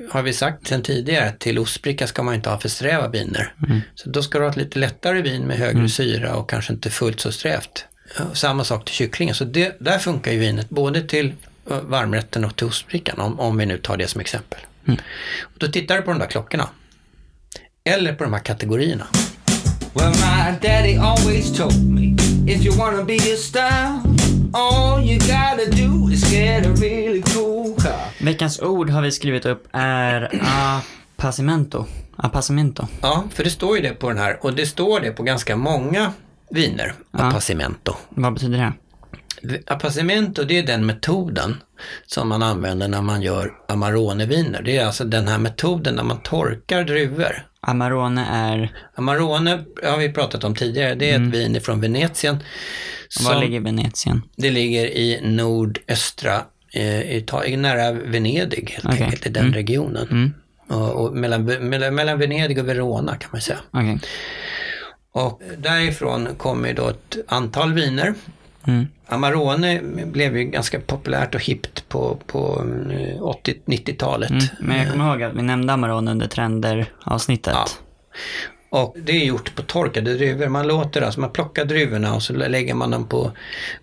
har 0.09 0.21
vi 0.21 0.33
sagt 0.33 0.67
sedan 0.67 0.81
tidigare 0.81 1.29
att 1.29 1.39
till 1.39 1.59
ostbricka 1.59 2.07
ska 2.07 2.23
man 2.23 2.35
inte 2.35 2.49
ha 2.49 2.59
för 2.59 2.69
sträva 2.69 3.07
viner. 3.07 3.53
Mm. 3.67 3.81
Så 3.95 4.09
då 4.09 4.23
ska 4.23 4.37
du 4.37 4.43
ha 4.43 4.51
ett 4.51 4.57
lite 4.57 4.79
lättare 4.79 5.21
vin 5.21 5.43
med 5.43 5.57
högre 5.57 5.89
syra 5.89 6.35
och 6.35 6.49
kanske 6.49 6.73
inte 6.73 6.89
fullt 6.89 7.19
så 7.19 7.31
strävt. 7.31 7.85
Samma 8.33 8.63
sak 8.63 8.85
till 8.85 8.93
kycklingen. 8.93 9.35
Så 9.35 9.45
det, 9.45 9.75
där 9.79 9.99
funkar 9.99 10.31
ju 10.31 10.39
vinet 10.39 10.69
både 10.69 11.01
till 11.01 11.33
eh, 11.69 11.81
varmrätten 11.81 12.45
och 12.45 12.55
till 12.55 12.67
ostbrickan 12.67 13.19
om, 13.19 13.39
om 13.39 13.57
vi 13.57 13.65
nu 13.65 13.77
tar 13.77 13.97
det 13.97 14.07
som 14.07 14.21
exempel. 14.21 14.59
Mm. 14.87 14.99
Och 15.41 15.59
då 15.59 15.67
tittar 15.67 15.95
du 15.95 16.01
på 16.01 16.11
de 16.11 16.19
där 16.19 16.27
klockorna. 16.27 16.69
Eller 17.83 18.13
på 18.13 18.23
de 18.23 18.33
här 18.33 18.39
kategorierna. 18.39 19.07
Well, 19.95 20.11
my 20.11 20.57
daddy 20.61 20.97
always 20.97 21.57
told 21.57 21.91
me 21.91 22.15
if 22.47 22.65
you 22.65 22.77
wanna 22.77 23.03
be 23.03 23.15
a 23.15 23.37
star, 23.37 24.01
all 24.53 25.03
you 25.03 25.19
gotta 25.19 25.65
do 25.71 26.09
is 26.09 26.33
get 26.33 26.65
a 26.65 26.69
really 26.69 27.21
cool 27.21 27.75
car. 27.75 28.25
Veckans 28.25 28.59
ord 28.59 28.89
har 28.89 29.01
vi 29.01 29.11
skrivit 29.11 29.45
upp 29.45 29.67
är 29.71 30.41
appassimento. 31.17 31.85
Appassimento. 32.15 32.87
Ja, 33.01 33.23
för 33.33 33.43
det 33.43 33.49
står 33.49 33.75
ju 33.77 33.83
det 33.83 33.93
på 33.93 34.09
den 34.09 34.17
här 34.17 34.45
och 34.45 34.53
det 34.53 34.65
står 34.65 34.99
det 34.99 35.11
på 35.11 35.23
ganska 35.23 35.55
många 35.55 36.13
viner. 36.53 36.93
Ja. 37.11 37.19
Appassimento. 37.19 37.95
Vad 38.09 38.33
betyder 38.33 38.57
det? 38.57 38.73
Appassimento, 39.67 40.43
det 40.43 40.57
är 40.57 40.63
den 40.63 40.85
metoden 40.85 41.55
som 42.05 42.29
man 42.29 42.43
använder 42.43 42.87
när 42.87 43.01
man 43.01 43.21
gör 43.21 43.53
Amarone-viner. 43.67 44.61
Det 44.61 44.77
är 44.77 44.85
alltså 44.85 45.03
den 45.03 45.27
här 45.27 45.37
metoden 45.37 45.95
när 45.95 46.03
man 46.03 46.19
torkar 46.21 46.83
druvor. 46.83 47.45
Amarone 47.59 48.25
är, 48.31 48.71
Amarone 48.95 49.63
har 49.83 49.97
vi 49.97 50.09
pratat 50.09 50.43
om 50.43 50.55
tidigare, 50.55 50.95
det 50.95 51.11
är 51.11 51.15
ett 51.15 51.33
vin 51.33 51.61
från 51.61 51.81
Venetien. 51.81 52.43
var 53.25 53.41
ligger 53.41 53.59
Venetien? 53.59 54.21
Det 54.35 54.51
ligger 54.51 54.85
i 54.85 55.19
nordöstra, 55.23 56.41
eh, 56.73 57.17
Italien, 57.17 57.61
nära 57.61 57.91
Venedig 57.91 58.69
helt 58.73 58.85
Okej. 58.85 59.03
enkelt, 59.03 59.25
i 59.25 59.29
den 59.29 59.53
regionen. 59.53 60.07
Mm. 60.11 60.33
Och, 60.67 61.05
och 61.05 61.13
mellan, 61.13 61.45
mellan, 61.45 61.95
mellan 61.95 62.19
Venedig 62.19 62.59
och 62.59 62.67
Verona 62.67 63.15
kan 63.17 63.29
man 63.31 63.41
säga. 63.41 63.59
Okej. 63.71 63.99
Och 65.13 65.41
därifrån 65.57 66.27
kommer 66.37 66.73
då 66.73 66.87
ett 66.87 67.17
antal 67.27 67.73
viner. 67.73 68.13
Mm. 68.67 68.87
Amarone 69.05 69.81
blev 70.05 70.37
ju 70.37 70.43
ganska 70.43 70.79
populärt 70.79 71.35
och 71.35 71.41
hippt 71.41 71.89
på, 71.89 72.17
på 72.27 72.65
eh, 72.91 73.21
80-90-talet. 73.21 74.29
Mm. 74.29 74.43
Men 74.59 74.77
jag 74.77 74.91
kommer 74.91 75.09
ihåg 75.09 75.23
att 75.23 75.33
vi 75.33 75.41
nämnde 75.41 75.73
Amarone 75.73 76.11
under 76.11 76.27
trender-avsnittet. 76.27 77.53
Ja. 77.53 77.65
Och 78.73 78.95
det 79.03 79.11
är 79.11 79.25
gjort 79.25 79.55
på 79.55 79.61
torkade 79.61 80.13
druvor. 80.13 80.47
Man 80.47 80.67
låter 80.67 81.01
alltså, 81.01 81.19
man 81.19 81.29
plockar 81.29 81.65
druvorna 81.65 82.15
och 82.15 82.23
så 82.23 82.33
lägger 82.33 82.73
man 82.73 82.91
dem 82.91 83.07
på, 83.07 83.31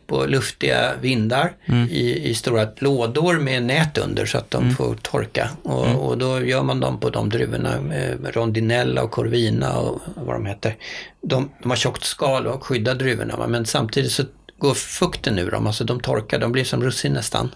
på 0.06 0.26
luftiga 0.26 0.92
vindar 1.00 1.52
i, 1.90 2.28
i 2.30 2.34
stora 2.34 2.68
lådor 2.78 3.38
med 3.38 3.62
nät 3.62 3.98
under 3.98 4.26
så 4.26 4.38
att 4.38 4.50
de 4.50 4.70
får 4.70 4.94
torka. 4.94 5.50
Och, 5.62 6.08
och 6.08 6.18
då 6.18 6.44
gör 6.44 6.62
man 6.62 6.80
dem 6.80 7.00
på 7.00 7.10
de 7.10 7.28
druvorna, 7.28 7.74
eh, 7.94 8.16
Rondinella 8.32 9.02
och 9.02 9.10
Corvina 9.10 9.78
och 9.78 10.00
vad 10.14 10.34
de 10.34 10.46
heter. 10.46 10.76
De, 11.22 11.50
de 11.62 11.70
har 11.70 11.76
tjockt 11.76 12.04
skal 12.04 12.46
och 12.46 12.64
skyddar 12.64 12.94
druvorna 12.94 13.46
men 13.46 13.66
samtidigt 13.66 14.12
så 14.12 14.22
går 14.58 14.74
fukten 14.74 15.38
ur 15.38 15.50
dem, 15.50 15.66
alltså 15.66 15.84
de 15.84 16.00
torkar, 16.00 16.38
de 16.38 16.52
blir 16.52 16.64
som 16.64 16.82
russin 16.82 17.12
nästan. 17.12 17.50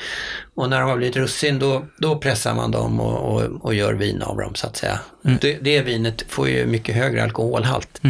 Mm. 0.00 0.52
Och 0.54 0.70
när 0.70 0.80
de 0.80 0.88
har 0.90 0.96
blivit 0.96 1.16
russin 1.16 1.58
då, 1.58 1.86
då 1.98 2.16
pressar 2.16 2.54
man 2.54 2.70
dem 2.70 3.00
och, 3.00 3.34
och, 3.34 3.64
och 3.64 3.74
gör 3.74 3.94
vin 3.94 4.22
av 4.22 4.36
dem 4.36 4.54
så 4.54 4.66
att 4.66 4.76
säga. 4.76 5.00
Det, 5.40 5.58
det 5.60 5.82
vinet 5.82 6.22
får 6.28 6.48
ju 6.48 6.66
mycket 6.66 6.94
högre 6.94 7.22
alkoholhalt. 7.22 8.00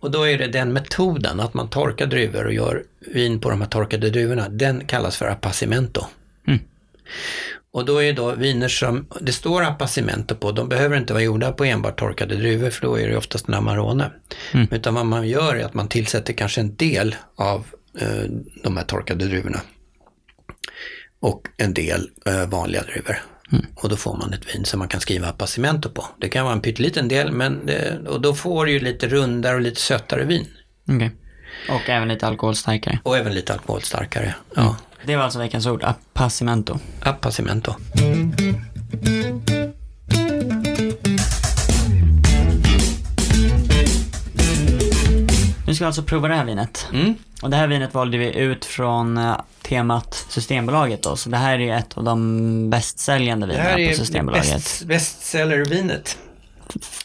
Och 0.00 0.10
då 0.10 0.28
är 0.28 0.38
det 0.38 0.46
den 0.46 0.72
metoden, 0.72 1.40
att 1.40 1.54
man 1.54 1.70
torkar 1.70 2.06
druvor 2.06 2.46
och 2.46 2.52
gör 2.52 2.84
vin 3.00 3.40
på 3.40 3.50
de 3.50 3.60
här 3.60 3.68
torkade 3.68 4.10
druvorna, 4.10 4.48
den 4.48 4.84
kallas 4.86 5.16
för 5.16 5.26
appassimento. 5.26 6.06
Mm. 6.46 6.60
Och 7.72 7.84
då 7.84 8.02
är 8.02 8.12
då 8.12 8.34
viner 8.34 8.68
som, 8.68 9.06
det 9.20 9.32
står 9.32 9.62
appassimento 9.64 10.34
på, 10.34 10.52
de 10.52 10.68
behöver 10.68 10.96
inte 10.96 11.12
vara 11.12 11.22
gjorda 11.22 11.52
på 11.52 11.64
enbart 11.64 11.98
torkade 11.98 12.34
druvor 12.36 12.70
för 12.70 12.82
då 12.82 12.98
är 12.98 13.08
det 13.08 13.16
oftast 13.16 13.48
en 13.48 13.54
Amarone. 13.54 14.10
Utan 14.70 14.94
vad 14.94 15.06
man 15.06 15.28
gör 15.28 15.56
är 15.56 15.64
att 15.64 15.74
man 15.74 15.88
tillsätter 15.88 16.32
kanske 16.32 16.60
en 16.60 16.76
del 16.76 17.16
av 17.36 17.66
eh, 18.00 18.30
de 18.62 18.76
här 18.76 18.84
torkade 18.84 19.24
druvorna 19.24 19.60
och 21.20 21.42
en 21.56 21.74
del 21.74 22.10
eh, 22.26 22.46
vanliga 22.46 22.82
druvor. 22.82 23.22
Och 23.74 23.88
då 23.88 23.96
får 23.96 24.16
man 24.16 24.32
ett 24.32 24.54
vin 24.54 24.64
som 24.64 24.78
man 24.78 24.88
kan 24.88 25.00
skriva 25.00 25.28
appassimento 25.28 25.90
på. 25.90 26.04
Det 26.20 26.28
kan 26.28 26.44
vara 26.44 26.54
en 26.54 26.60
pytteliten 26.60 27.08
del, 27.08 27.32
men 27.32 27.66
det, 27.66 27.98
och 28.08 28.20
då 28.20 28.34
får 28.34 28.66
du 28.66 28.72
ju 28.72 28.78
lite 28.80 29.08
rundare 29.08 29.54
och 29.54 29.60
lite 29.60 29.80
sötare 29.80 30.24
vin. 30.24 30.46
Okej. 30.88 31.10
Och 31.68 31.88
även 31.88 32.08
lite 32.08 32.26
alkoholstarkare. 32.26 32.98
Och 33.02 33.16
även 33.16 33.34
lite 33.34 33.52
alkoholstarkare. 33.52 34.34
Ja, 34.54 34.76
Det 35.06 35.16
var 35.16 35.24
alltså 35.24 35.38
veckans 35.38 35.66
ord, 35.66 35.82
appassimento. 35.84 36.78
appassimento. 37.00 37.74
Nu 39.02 39.40
ska 45.78 45.86
alltså 45.86 46.02
prova 46.02 46.28
det 46.28 46.34
här 46.34 46.44
vinet. 46.44 46.86
Mm. 46.92 47.14
Och 47.42 47.50
det 47.50 47.56
här 47.56 47.66
vinet 47.66 47.94
valde 47.94 48.18
vi 48.18 48.34
ut 48.34 48.64
från 48.64 49.18
eh, 49.18 49.36
temat 49.62 50.26
Systembolaget 50.28 51.02
då, 51.02 51.16
så 51.16 51.30
det 51.30 51.36
här 51.36 51.58
är 51.58 51.76
ett 51.76 51.96
av 51.98 52.04
de 52.04 52.70
bästsäljande 52.70 53.46
Det 53.46 53.52
vinerna 53.52 53.68
här 53.68 53.74
på 53.76 53.80
är 53.80 53.92
Systembolaget. 53.94 54.52
best, 54.54 54.84
bestsellervinet. 54.84 56.18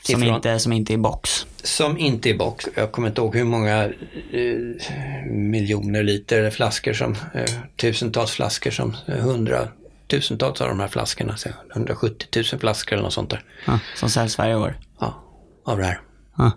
som, 0.04 0.24
ifrån- 0.24 0.36
inte, 0.36 0.60
som 0.60 0.74
inte 0.74 0.94
är 0.94 0.96
i 0.96 0.98
box. 0.98 1.46
Som 1.64 1.98
inte 1.98 2.30
är 2.30 2.34
box. 2.38 2.68
Jag 2.76 2.92
kommer 2.92 3.08
inte 3.08 3.22
ihåg 3.22 3.36
hur 3.36 3.44
många 3.44 3.84
eh, 3.84 5.26
miljoner 5.32 6.04
liter 6.04 6.40
eller 6.40 6.52
flaskor 6.52 6.94
som, 6.94 7.16
eh, 7.34 7.50
tusentals 7.82 8.32
flaskor 8.32 8.72
som, 8.72 8.96
eh, 9.08 9.16
hundratusentals 9.16 10.62
av 10.62 10.68
de 10.68 10.80
här 10.80 10.88
flaskorna, 10.88 11.38
så 11.38 11.50
170 11.76 12.28
000 12.54 12.60
flaskor 12.60 12.94
eller 12.94 13.04
något 13.04 13.14
sånt 13.14 13.30
där. 13.30 13.44
Ja, 13.66 13.80
som 13.96 14.10
säljs 14.10 14.38
varje 14.38 14.56
år. 14.56 14.78
Ja, 15.00 15.24
av 15.66 15.78
det 15.78 15.86
här. 15.86 16.00
Ja. 16.38 16.52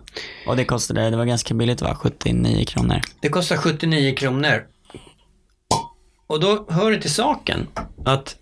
Och 0.47 0.55
det 0.55 0.65
kostade, 0.65 1.09
det 1.09 1.17
var 1.17 1.25
ganska 1.25 1.53
billigt 1.53 1.81
va? 1.81 1.95
79 1.95 2.65
kronor. 2.65 3.01
Det 3.19 3.29
kostar 3.29 3.57
79 3.57 4.15
kronor. 4.15 4.67
Och 6.27 6.39
då 6.39 6.65
hör 6.69 6.91
det 6.91 7.01
till 7.01 7.13
saken 7.13 7.67
att 8.05 8.35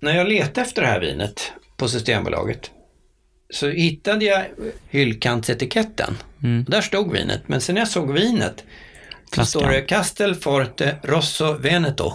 när 0.00 0.16
jag 0.16 0.28
letade 0.28 0.60
efter 0.60 0.82
det 0.82 0.88
här 0.88 1.00
vinet 1.00 1.52
på 1.76 1.88
Systembolaget 1.88 2.70
så 3.50 3.68
hittade 3.68 4.24
jag 4.24 4.44
hyllkantsetiketten. 4.88 6.18
Mm. 6.42 6.64
Där 6.68 6.80
stod 6.80 7.12
vinet, 7.12 7.48
men 7.48 7.60
sen 7.60 7.74
när 7.74 7.82
jag 7.82 7.88
såg 7.88 8.12
vinet 8.12 8.64
så 9.34 9.46
står 9.46 9.68
det 9.68 9.80
Castelforte 9.82 10.96
Rosso 11.02 11.52
Veneto 11.52 12.12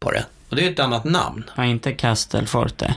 på 0.00 0.10
det. 0.10 0.26
Och 0.48 0.56
det 0.56 0.66
är 0.66 0.70
ett 0.70 0.80
annat 0.80 1.04
namn. 1.04 1.44
Ja, 1.56 1.64
inte 1.64 1.92
Castelforte. 1.92 2.96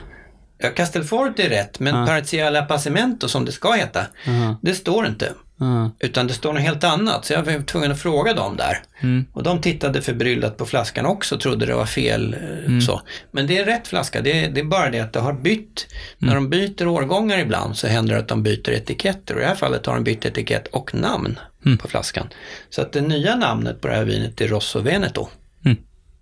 Castelforte 0.68 1.42
är 1.42 1.48
rätt, 1.48 1.80
men 1.80 1.94
Ja. 1.94 2.06
Parziale 2.06 2.58
Appassimento 2.60 3.28
som 3.28 3.44
det 3.44 3.52
ska 3.52 3.72
heta, 3.72 4.06
Ja. 4.26 4.58
det 4.62 4.74
står 4.74 5.06
inte. 5.06 5.32
Ja. 5.58 5.90
Utan 6.00 6.26
det 6.26 6.32
står 6.34 6.52
något 6.52 6.62
helt 6.62 6.84
annat, 6.84 7.24
så 7.24 7.32
jag 7.32 7.42
var 7.42 7.62
tvungen 7.66 7.92
att 7.92 8.00
fråga 8.00 8.34
dem 8.34 8.56
där. 8.56 8.82
Mm. 9.00 9.24
Och 9.32 9.42
de 9.42 9.60
tittade 9.60 10.02
förbryllat 10.02 10.56
på 10.56 10.66
flaskan 10.66 11.06
också 11.06 11.38
trodde 11.38 11.66
det 11.66 11.74
var 11.74 11.86
fel. 11.86 12.36
eh, 12.68 12.78
Så. 12.80 13.00
Men 13.30 13.46
det 13.46 13.58
är 13.58 13.64
rätt 13.64 13.88
flaska, 13.88 14.20
det 14.20 14.44
är, 14.44 14.50
det 14.50 14.60
är 14.60 14.64
bara 14.64 14.90
det 14.90 15.00
att 15.00 15.12
det 15.12 15.20
har 15.20 15.32
bytt. 15.32 15.86
När 16.18 16.34
de 16.34 16.48
byter 16.50 16.86
årgångar 16.86 17.38
ibland 17.38 17.76
så 17.76 17.86
händer 17.86 18.14
det 18.14 18.20
att 18.20 18.28
de 18.28 18.42
byter 18.42 18.70
etiketter. 18.70 19.34
Och 19.34 19.40
i 19.40 19.42
det 19.42 19.48
här 19.48 19.54
fallet 19.56 19.86
har 19.86 19.94
de 19.94 20.04
bytt 20.04 20.24
etikett 20.24 20.66
och 20.66 20.94
namn 20.94 21.38
på 21.80 21.88
flaskan. 21.88 22.26
Så 22.70 22.82
att 22.82 22.92
det 22.92 23.00
nya 23.00 23.36
namnet 23.36 23.80
på 23.80 23.88
det 23.88 23.94
här 23.94 24.04
vinet 24.04 24.40
är 24.40 24.48
Rosso 24.48 24.80
Veneto. 24.80 25.28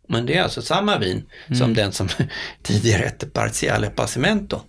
Mm. 0.08 0.18
Men 0.20 0.26
det 0.26 0.36
är 0.36 0.42
alltså 0.42 0.62
samma 0.62 0.98
vin 0.98 1.24
som 1.58 1.74
den 1.74 1.92
som 1.92 2.08
tidigare 2.62 3.02
hette 3.02 3.26
Parziale 3.26 3.86
Appassimento. 3.86 4.60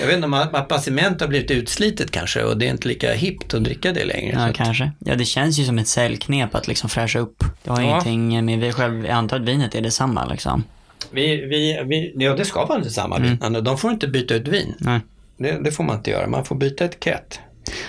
Jag 0.00 0.06
vet 0.06 0.14
inte 0.16 0.26
om 0.26 0.34
Appassimento 0.34 1.24
har 1.24 1.28
blivit 1.28 1.50
utslitet 1.50 2.10
kanske 2.10 2.42
och 2.42 2.56
det 2.58 2.66
är 2.66 2.70
inte 2.70 2.88
lika 2.88 3.12
hippt 3.14 3.54
att 3.54 3.64
dricka 3.64 3.92
det 3.92 4.04
längre. 4.04 4.32
Ja, 4.32 4.46
att- 4.48 4.56
kanske. 4.56 4.90
Ja, 4.98 5.14
det 5.14 5.24
känns 5.24 5.58
ju 5.58 5.64
som 5.64 5.78
ett 5.78 5.88
säljknep 5.88 6.54
att 6.54 6.68
liksom 6.68 6.90
fräscha 6.90 7.18
upp. 7.18 7.44
Det 7.64 7.70
har 7.70 7.80
Ja. 7.80 7.86
ingenting 7.88 8.44
med 8.44 8.58
vi 8.58 8.72
själv, 8.72 9.04
jag 9.06 9.12
antar 9.14 9.36
att 9.40 9.48
vinet 9.48 9.74
är 9.74 9.80
detsamma 9.80 10.26
liksom. 10.26 10.64
Vi, 11.10 11.36
vi, 11.36 11.82
vi, 11.86 12.12
ja, 12.24 12.34
det 12.36 12.44
ska 12.44 12.64
vara 12.66 12.78
detsamma 12.78 13.18
vin. 13.18 13.38
Mm. 13.42 13.64
De 13.64 13.78
får 13.78 13.90
inte 13.92 14.08
byta 14.08 14.34
ut 14.34 14.48
vin. 14.48 14.74
Nej. 14.78 15.00
Det, 15.38 15.58
det 15.64 15.72
får 15.72 15.84
man 15.84 15.96
inte 15.96 16.10
göra. 16.10 16.26
Man 16.26 16.44
får 16.44 16.56
byta 16.56 16.84
etikett. 16.84 17.40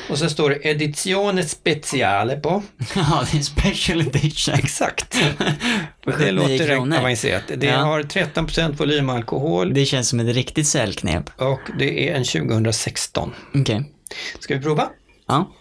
Och 0.09 0.17
så 0.17 0.29
står 0.29 0.49
det 0.49 0.55
Edizione 0.67 1.43
Speciale 1.43 2.35
på. 2.39 2.63
Ja, 2.95 3.23
det 3.31 3.37
är 3.37 3.41
special 3.41 4.01
edition. 4.01 4.53
Exakt. 4.55 5.15
Och 6.05 6.11
det 6.11 6.17
79 6.17 6.31
låter 6.31 6.67
kronor. 6.67 6.97
avancerat. 6.97 7.43
Det 7.57 7.65
Ja. 7.67 7.77
har 7.77 8.03
13% 8.03 8.75
volymalkohol 8.77 9.73
Det 9.73 9.85
känns 9.85 10.09
som 10.09 10.19
ett 10.19 10.35
riktigt 10.35 10.67
säljknep. 10.67 11.29
och 11.41 11.59
det 11.79 12.09
är 12.09 12.15
en 12.15 12.23
2016. 12.23 13.33
Okej. 13.55 13.91
Ska 14.39 14.55
vi 14.55 14.61
prova? 14.61 14.87
Ja. 15.27 15.51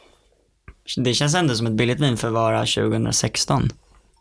Det 0.96 1.14
känns 1.14 1.34
ändå 1.34 1.54
som 1.54 1.66
ett 1.66 1.72
billigt 1.72 2.00
vin 2.00 2.16
för 2.16 2.28
att 2.28 2.34
vara 2.34 2.58
2016. 2.58 3.70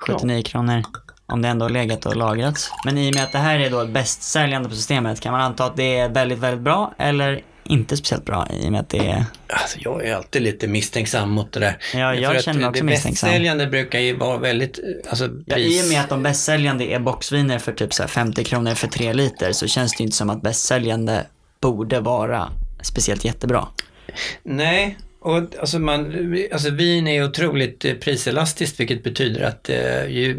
79 0.07 0.41
kronor. 0.43 0.83
Om 1.25 1.41
det 1.41 1.47
ändå 1.47 1.65
har 1.65 1.69
legat 1.69 2.05
och 2.05 2.15
lagrats. 2.15 2.71
Men 2.85 2.97
i 2.97 3.11
och 3.11 3.15
med 3.15 3.23
att 3.23 3.31
det 3.31 3.37
här 3.37 3.59
är 3.59 3.69
då 3.69 3.85
bästsäljande 3.85 4.69
på 4.69 4.75
systemet, 4.75 5.21
kan 5.21 5.31
man 5.31 5.41
anta 5.41 5.65
att 5.65 5.77
det 5.77 5.97
är 5.97 6.09
väldigt, 6.09 6.37
väldigt 6.39 6.63
bra 6.63 6.93
eller 6.97 7.41
inte 7.63 7.97
speciellt 7.97 8.25
bra 8.25 8.47
i 8.53 8.67
och 8.67 8.71
med 8.71 8.81
att 8.81 8.89
det 8.89 8.97
är... 8.97 9.25
Alltså, 9.47 9.77
jag 9.81 10.05
är 10.05 10.15
alltid 10.15 10.41
lite 10.41 10.67
misstänksam 10.67 11.29
mot 11.29 11.51
det 11.51 11.59
där. 11.59 11.77
Ja, 11.93 12.15
jag 12.15 12.35
För 12.35 12.41
känner 12.41 12.59
mig 12.59 12.69
också 12.69 12.83
det 12.83 12.89
misstänksam. 12.91 13.27
bästsäljande 13.29 13.67
brukar 13.67 13.99
ju 13.99 14.15
vara 14.17 14.37
väldigt, 14.37 14.79
alltså 15.09 15.29
Ja. 15.45 15.57
I 15.57 15.81
och 15.83 15.87
med 15.87 16.01
att 16.01 16.09
de 16.09 16.23
bästsäljande 16.23 16.85
är 16.85 16.99
boxviner 16.99 17.59
för 17.59 17.71
typ 17.71 17.93
så 17.93 18.03
här 18.03 18.07
50 18.07 18.43
kronor 18.43 18.73
för 18.75 18.87
3 18.87 19.13
liter 19.13 19.51
så 19.51 19.67
känns 19.67 19.95
det 19.97 20.03
inte 20.03 20.15
som 20.15 20.29
att 20.29 20.41
bästsäljande 20.41 21.25
borde 21.59 21.99
vara 21.99 22.51
speciellt 22.81 23.25
jättebra. 23.25 23.67
Nej, 24.43 24.97
och 25.21 25.37
alltså, 25.59 25.79
man, 25.79 26.35
alltså 26.53 26.69
vin 26.69 27.07
är 27.07 27.23
otroligt 27.23 27.85
eh, 27.85 27.93
priselastiskt 27.93 28.79
vilket 28.79 29.03
betyder 29.03 29.41
att 29.41 29.69
eh, 29.69 30.05
ju 30.07 30.35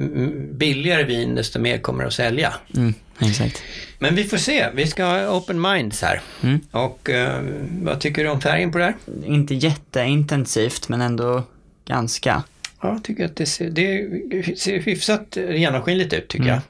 billigare 0.52 1.04
vin 1.04 1.34
desto 1.34 1.58
mer 1.58 1.78
kommer 1.78 2.04
att 2.04 2.12
sälja. 2.12 2.54
Mm, 2.76 2.94
exakt. 3.28 3.62
Men 3.98 4.14
vi 4.14 4.24
får 4.24 4.36
se, 4.36 4.68
vi 4.74 4.86
ska 4.86 5.04
ha 5.04 5.28
open 5.36 5.60
minds 5.60 6.02
här. 6.02 6.20
Mm. 6.42 6.60
Och 6.70 7.10
eh, 7.10 7.42
vad 7.82 8.00
tycker 8.00 8.24
du 8.24 8.30
om 8.30 8.40
färgen 8.40 8.72
på 8.72 8.78
det 8.78 8.84
här? 8.84 8.94
Inte 9.24 9.54
jätteintensivt 9.54 10.88
men 10.88 11.00
ändå 11.00 11.42
ganska. 11.86 12.42
Ja, 12.82 12.88
jag 12.88 13.04
tycker 13.04 13.24
att 13.24 13.36
det 13.36 13.46
ser, 13.46 13.70
det 13.70 14.58
ser 14.58 14.78
hyfsat 14.80 15.36
genomskinligt 15.50 16.12
ut 16.12 16.28
tycker 16.28 16.44
Mm. 16.44 16.54
jag. 16.54 16.62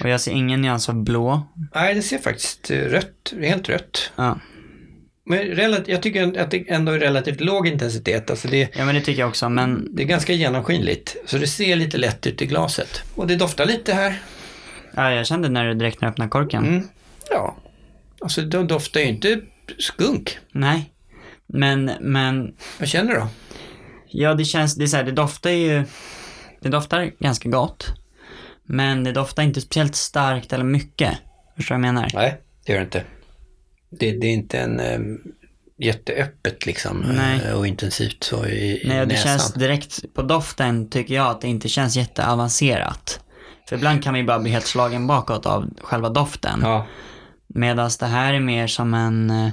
Och 0.00 0.08
jag 0.08 0.20
ser 0.20 0.32
ingen 0.32 0.62
nyans 0.62 0.88
av 0.88 0.94
blå. 1.04 1.42
Nej, 1.74 1.94
det 1.94 2.02
ser 2.02 2.18
faktiskt 2.18 2.70
rött, 2.70 3.32
helt 3.40 3.68
rött. 3.68 4.12
Ja. 4.16 4.38
Men 5.24 5.38
relativt, 5.38 5.88
jag 5.88 6.02
tycker 6.02 6.38
att 6.40 6.50
det 6.50 6.64
ändå 6.70 6.92
är 6.92 6.98
relativt 6.98 7.40
låg 7.40 7.66
intensitet. 7.68 8.30
Alltså 8.30 8.48
det, 8.48 8.68
ja 8.76 8.84
men 8.84 8.94
det 8.94 9.00
tycker 9.00 9.20
jag 9.20 9.28
också 9.28 9.48
men 9.48 9.88
det 9.96 10.02
är 10.02 10.06
ganska 10.06 10.32
genomskinligt. 10.32 11.16
Så 11.26 11.38
det 11.38 11.46
ser 11.46 11.76
lite 11.76 11.98
lätt 11.98 12.26
ut 12.26 12.42
i 12.42 12.46
glaset. 12.46 13.02
Och 13.14 13.26
det 13.26 13.36
doftar 13.36 13.66
lite 13.66 13.94
här. 13.94 14.20
Ja, 14.96 15.12
jag 15.12 15.26
kände 15.26 15.48
när 15.48 15.64
du 15.66 15.74
direkt 15.74 16.00
när 16.00 16.08
öppnade 16.08 16.28
korken. 16.30 16.66
Mm. 16.66 16.88
Ja, 17.30 17.56
alltså 18.20 18.42
de 18.42 18.66
doftar 18.66 19.00
ju 19.00 19.06
inte 19.06 19.40
skunk. 19.78 20.38
Nej. 20.52 20.92
Men, 21.46 21.90
men 22.00 22.54
Vad 22.78 22.88
känner 22.88 23.12
du 23.14 23.18
då? 23.20 23.28
ja 24.08 24.34
det 24.34 24.44
känns, 24.44 24.74
det 24.74 24.84
är 24.84 24.86
så 24.86 24.96
här, 24.96 25.04
det 25.04 25.12
doftar 25.12 25.50
ju, 25.50 25.84
det 26.60 26.68
doftar 26.68 27.12
ganska 27.18 27.48
gott. 27.48 27.86
Men 28.64 29.04
det 29.04 29.12
doftar 29.12 29.42
inte 29.42 29.60
speciellt 29.60 29.94
starkt 29.94 30.52
eller 30.52 30.64
mycket. 30.64 31.12
Förstår 31.56 31.74
du 31.74 31.80
vad 31.80 31.88
jag 31.88 31.94
menar? 31.94 32.10
Nej, 32.14 32.40
det 32.66 32.72
gör 32.72 32.78
det 32.78 32.84
inte. 32.84 33.04
Det, 33.90 34.12
det 34.12 34.26
är 34.26 34.32
inte 34.32 34.58
en 34.58 34.80
um, 34.80 35.22
jätteöppet 35.78 36.66
liksom 36.66 37.04
Nej. 37.16 37.40
eh, 37.46 37.58
och 37.58 37.66
intensivt 37.66 38.24
så 38.24 38.46
i, 38.46 38.82
i 38.84 38.88
Nej, 38.88 39.00
och 39.00 39.08
det 39.08 39.14
näsan. 39.14 39.28
känns 39.28 39.52
direkt 39.54 40.14
på 40.14 40.22
doften 40.22 40.90
tycker 40.90 41.14
jag 41.14 41.26
att 41.26 41.40
det 41.40 41.48
inte 41.48 41.68
känns 41.68 41.96
jätteavancerat. 41.96 43.20
För 43.68 43.76
ibland 43.76 44.02
kan 44.02 44.12
man 44.12 44.20
ju 44.20 44.26
bara 44.26 44.38
bli 44.38 44.50
helt 44.50 44.66
slagen 44.66 45.06
bakåt 45.06 45.46
av 45.46 45.70
själva 45.82 46.08
doften. 46.08 46.60
Ja, 46.62 46.86
Medan 47.54 47.90
det 48.00 48.06
här 48.06 48.34
är 48.34 48.40
mer 48.40 48.66
som 48.66 48.94
en, 48.94 49.30
eh, 49.30 49.50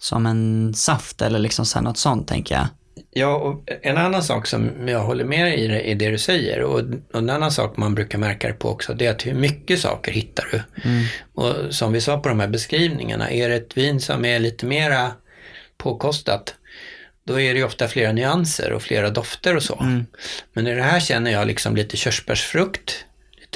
som 0.00 0.26
en 0.26 0.74
saft 0.74 1.22
eller 1.22 1.38
liksom 1.38 1.66
så 1.66 1.80
något 1.80 1.98
sånt 1.98 2.28
tänker 2.28 2.54
jag. 2.54 2.66
Ja, 3.10 3.36
och 3.36 3.64
en 3.82 3.96
annan 3.96 4.22
sak 4.22 4.46
som 4.46 4.88
jag 4.88 5.00
håller 5.00 5.24
med 5.24 5.58
i 5.58 5.80
i 5.80 5.94
det 5.94 6.10
du 6.10 6.18
säger 6.18 6.62
och, 6.62 6.80
en 7.14 7.30
annan 7.30 7.52
sak 7.52 7.76
man 7.76 7.94
brukar 7.94 8.18
märka 8.18 8.48
det 8.48 8.54
på 8.54 8.68
också, 8.68 8.94
det 8.94 9.06
är 9.06 9.10
att 9.10 9.26
hur 9.26 9.34
mycket 9.34 9.80
saker 9.80 10.12
hittar 10.12 10.48
du. 10.52 10.62
Och 11.34 11.74
som 11.74 11.92
vi 11.92 12.00
sa 12.00 12.18
på 12.18 12.28
de 12.28 12.40
här 12.40 12.48
beskrivningarna, 12.48 13.30
är 13.30 13.48
det 13.48 13.54
ett 13.54 13.76
vin 13.76 14.00
som 14.00 14.24
är 14.24 14.38
lite 14.38 14.66
mera 14.66 15.12
påkostat, 15.78 16.54
då 17.24 17.40
är 17.40 17.52
det 17.52 17.58
ju 17.58 17.64
ofta 17.64 17.88
flera 17.88 18.12
nyanser 18.12 18.72
och 18.72 18.82
flera 18.82 19.10
dofter 19.10 19.56
och 19.56 19.62
så. 19.62 19.76
Men 20.52 20.66
i 20.66 20.74
det 20.74 20.82
här 20.82 21.00
känner 21.00 21.30
jag 21.30 21.46
liksom 21.46 21.76
lite 21.76 21.96
körsbärsfrukt, 21.96 23.04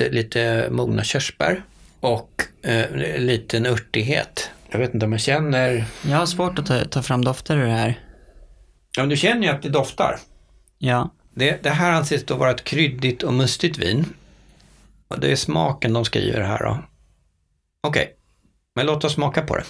lite, 0.00 0.14
lite 0.14 0.68
mogna 0.70 1.04
körsbär 1.04 1.62
och 2.00 2.42
eh, 2.62 2.90
lite 3.18 3.56
en 3.56 3.66
örtighet. 3.66 4.50
Jag 4.70 4.78
vet 4.78 4.94
inte 4.94 5.06
om 5.06 5.12
jag 5.12 5.20
känner... 5.20 5.84
Jag 6.02 6.16
har 6.16 6.26
svårt 6.26 6.58
att 6.58 6.66
ta, 6.66 6.84
ta 6.84 7.02
fram 7.02 7.24
dofter 7.24 7.56
ur 7.56 7.66
det 7.66 7.72
här. 7.72 8.00
Ja, 8.96 9.06
du 9.06 9.16
känner 9.16 9.42
ju 9.42 9.48
att 9.48 9.62
det 9.62 9.68
doftar. 9.68 10.18
Ja. 10.78 11.14
Det, 11.34 11.62
det 11.62 11.70
här 11.70 11.92
anses 11.92 12.24
då 12.24 12.36
vara 12.36 12.50
ett 12.50 12.64
kryddigt 12.64 13.22
och 13.22 13.34
mustigt 13.34 13.78
vin. 13.78 14.04
Och 15.08 15.20
det 15.20 15.32
är 15.32 15.36
smaken 15.36 15.92
de 15.92 16.04
skriver 16.04 16.40
här 16.40 16.64
då. 16.64 16.84
Okej, 17.86 18.16
men 18.74 18.86
låt 18.86 19.04
oss 19.04 19.12
smaka 19.12 19.42
på 19.42 19.56
det. 19.56 19.64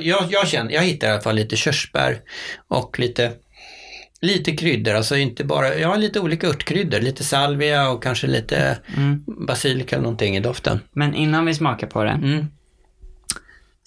Jag, 0.00 0.26
jag, 0.30 0.48
känner, 0.48 0.72
jag 0.72 0.82
hittar 0.82 1.08
i 1.08 1.10
alla 1.10 1.20
fall 1.20 1.36
lite 1.36 1.56
körsbär 1.56 2.20
och 2.68 2.98
lite, 2.98 3.32
lite 4.20 4.56
kryddor. 4.56 4.94
Alltså 4.94 5.16
inte 5.16 5.44
bara, 5.44 5.74
jag 5.78 5.88
har 5.88 5.96
lite 5.96 6.20
olika 6.20 6.46
örtkryddor. 6.48 7.00
Lite 7.00 7.24
salvia 7.24 7.88
och 7.90 8.02
kanske 8.02 8.26
lite 8.26 8.78
Mm. 8.96 9.24
basilika 9.46 9.96
eller 9.96 10.02
någonting 10.02 10.36
i 10.36 10.40
doften. 10.40 10.80
Men 10.92 11.14
innan 11.14 11.46
vi 11.46 11.54
smakar 11.54 11.86
på 11.86 12.04
det. 12.04 12.10
Mm, 12.10 12.46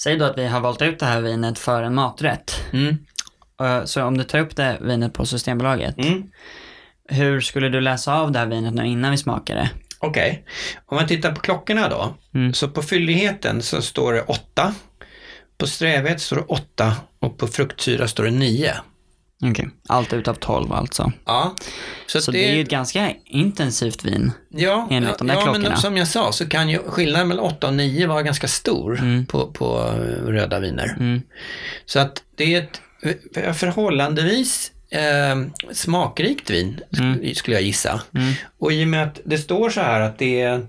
Säg 0.02 0.18
då 0.18 0.26
att 0.26 0.38
vi 0.38 0.48
har 0.48 0.60
valt 0.60 0.82
ut 0.82 1.00
det 1.00 1.06
här 1.06 1.22
vinet 1.22 1.60
för 1.60 1.84
en 1.84 1.96
maträtt. 1.96 2.62
mm, 2.74 2.98
Eh, 3.62 3.84
Så 3.86 4.04
om 4.04 4.18
du 4.18 4.24
tar 4.24 4.39
upp 4.39 4.56
det 4.56 4.78
vinet 4.82 5.13
på 5.13 5.26
Systembolaget. 5.26 5.98
mm. 5.98 6.24
Hur 7.10 7.42
skulle 7.42 7.70
du 7.70 7.82
läsa 7.82 8.13
av 8.15 8.32
det 8.32 8.39
här 8.39 8.46
vinet 8.46 8.74
nu 8.74 8.88
innan 8.88 9.12
vi 9.12 9.18
smakar 9.18 9.56
det? 9.56 9.70
Okej, 10.00 10.46
om 10.86 10.96
man 10.96 11.08
tittar 11.08 11.32
på 11.32 11.42
klockorna 11.42 11.89
då. 11.89 12.13
Mm. 12.34 12.54
Så 12.54 12.68
på 12.70 12.82
fylligheten 12.82 13.62
så 13.62 13.82
står 13.82 14.13
det 14.13 14.22
8. 14.22 14.74
På 15.58 15.68
strävhet 15.68 16.22
står 16.22 16.36
det 16.36 16.42
8 16.48 16.96
och 17.20 17.38
på 17.38 17.48
fruktsyra 17.48 18.08
står 18.08 18.24
det 18.24 18.32
9. 18.32 18.74
Okej, 19.43 19.69
allt 19.89 20.13
utav 20.13 20.34
12 20.34 20.73
alltså. 20.73 21.12
Ja, 21.25 21.56
så, 22.08 22.21
Så 22.21 22.32
det, 22.32 22.38
det 22.38 22.49
är 22.49 22.56
ju 22.56 22.62
ett 22.62 22.69
ganska 22.69 23.13
intensivt 23.25 24.06
vin. 24.06 24.32
ja, 24.49 24.88
enligt 24.91 25.10
ja, 25.10 25.15
de 25.17 25.28
där 25.28 25.34
ja, 25.36 25.41
klockorna. 25.43 25.69
men 25.69 25.78
som 25.78 25.97
jag 25.97 26.08
sa 26.08 26.32
så 26.32 26.49
kan 26.49 26.69
ju 26.69 26.80
skillnaden 26.80 27.28
mellan 27.28 27.45
8 27.45 27.67
och 27.67 27.73
9 27.73 28.08
vara 28.08 28.21
ganska 28.23 28.47
stor 28.47 28.99
Mm. 28.99 29.25
på, 29.25 29.47
på 29.52 29.78
eh, 29.88 30.28
röda 30.32 30.60
viner. 30.60 30.95
Mm. 30.99 31.21
Så 31.86 31.99
att 31.99 32.23
det 32.36 32.56
är 32.56 32.60
ett 32.63 32.82
eh, 33.36 33.54
förhållandevis 33.54 34.71
eh, 34.91 35.36
smakrikt 35.73 36.49
vin, 36.49 36.80
Mm. 36.99 37.36
skulle 37.36 37.56
jag 37.56 37.63
gissa. 37.63 38.02
Mm. 38.15 38.34
Och 38.60 38.73
i 38.73 38.84
och 38.84 38.88
med 38.88 39.04
att 39.04 39.19
det 39.25 39.38
står 39.38 39.69
så 39.69 39.82
här 39.82 40.02
att 40.02 40.17
det 40.19 40.41
är, 40.41 40.67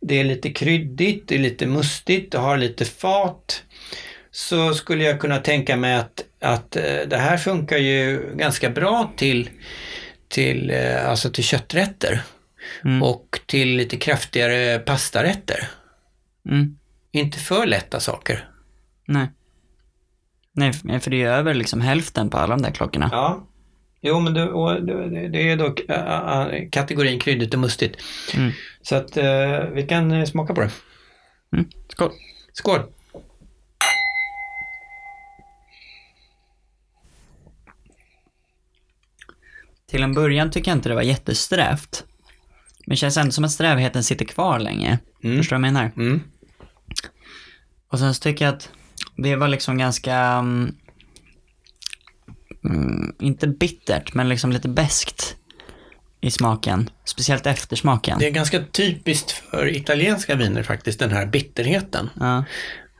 det 0.00 0.20
är 0.20 0.24
lite 0.24 0.50
kryddigt, 0.52 1.28
det 1.28 1.34
är 1.34 1.38
lite 1.38 1.66
mustigt, 1.66 2.32
det 2.32 2.38
har 2.38 2.56
lite 2.56 2.84
fat. 2.84 3.62
Så 4.34 4.74
skulle 4.74 5.04
jag 5.04 5.20
kunna 5.20 5.38
tänka 5.38 5.76
mig 5.76 5.94
att, 5.94 6.24
att 6.40 6.76
eh, 6.76 6.82
det 7.06 7.16
här 7.16 7.36
funkar 7.36 7.76
ju 7.76 8.32
ganska 8.34 8.70
bra 8.70 9.12
till, 9.16 9.50
till, 10.28 10.70
eh, 10.70 11.08
alltså 11.08 11.30
till 11.30 11.44
kötträtter. 11.44 12.22
Mm. 12.84 13.02
Och 13.02 13.40
till 13.46 13.76
lite 13.76 13.96
kraftigare 13.96 14.78
pastarätter. 14.78 15.68
Mm. 16.48 16.78
Inte 17.12 17.38
för 17.38 17.66
lätta 17.66 18.00
saker. 18.00 18.48
Nej. 19.06 19.28
Nej, 20.52 21.00
för 21.00 21.10
det 21.10 21.22
är 21.22 21.32
över 21.32 21.54
liksom 21.54 21.80
hälften 21.80 22.30
på 22.30 22.38
alla 22.38 22.56
de 22.56 22.62
där 22.62 22.70
klockorna. 22.70 23.08
Ja. 23.12 23.48
Jo, 24.00 24.20
men 24.20 24.34
det, 24.34 25.28
det, 25.28 25.50
är 25.50 25.60
äh, 25.90 26.62
äh, 26.62 26.68
kategorin 26.70 27.18
kryddigt 27.18 27.54
och 27.54 27.60
mustigt. 27.60 27.96
Mm. 28.34 28.52
Så 28.82 28.96
att 28.96 29.16
vi 29.72 29.86
kan 29.88 30.26
smaka 30.26 30.54
på 30.54 30.60
det. 30.60 30.70
Mm. 31.52 31.68
Skål. 31.88 32.10
Skål! 32.52 32.80
Till 39.92 40.02
en 40.02 40.14
början 40.14 40.50
tycker 40.50 40.70
jag 40.70 40.78
inte 40.78 40.88
det 40.88 40.94
var 40.94 41.02
jättesträvt. 41.02 42.04
Men 42.86 42.92
det 42.92 42.96
känns 42.96 43.16
ändå 43.16 43.32
som 43.32 43.44
att 43.44 43.50
strävheten 43.50 44.04
sitter 44.04 44.24
kvar 44.24 44.58
länge. 44.58 44.98
Mm. 45.24 45.36
Förstår 45.36 45.56
du 45.56 45.62
vad 45.62 45.68
jag 45.68 45.72
menar? 45.72 45.92
Mm. 45.96 46.20
Och 47.88 47.98
sen 47.98 48.14
så 48.14 48.22
tycker 48.22 48.44
jag 48.44 48.54
att 48.54 48.70
det 49.16 49.36
var 49.36 49.48
liksom 49.48 49.78
ganska, 49.78 50.14
mm, 50.14 50.74
mm, 52.64 53.14
inte 53.20 53.46
bittert, 53.46 54.14
men 54.14 54.28
liksom 54.28 54.52
lite 54.52 54.68
beskt 54.68 55.36
i 56.20 56.30
smaken. 56.30 56.90
Speciellt 57.04 57.46
eftersmaken. 57.46 58.18
Det 58.18 58.26
är 58.26 58.30
ganska 58.30 58.64
typiskt 58.64 59.30
för 59.30 59.76
italienska 59.76 60.34
viner 60.34 60.62
faktiskt, 60.62 60.98
den 60.98 61.10
här 61.10 61.26
bitterheten. 61.26 62.10
Ja. 62.20 62.44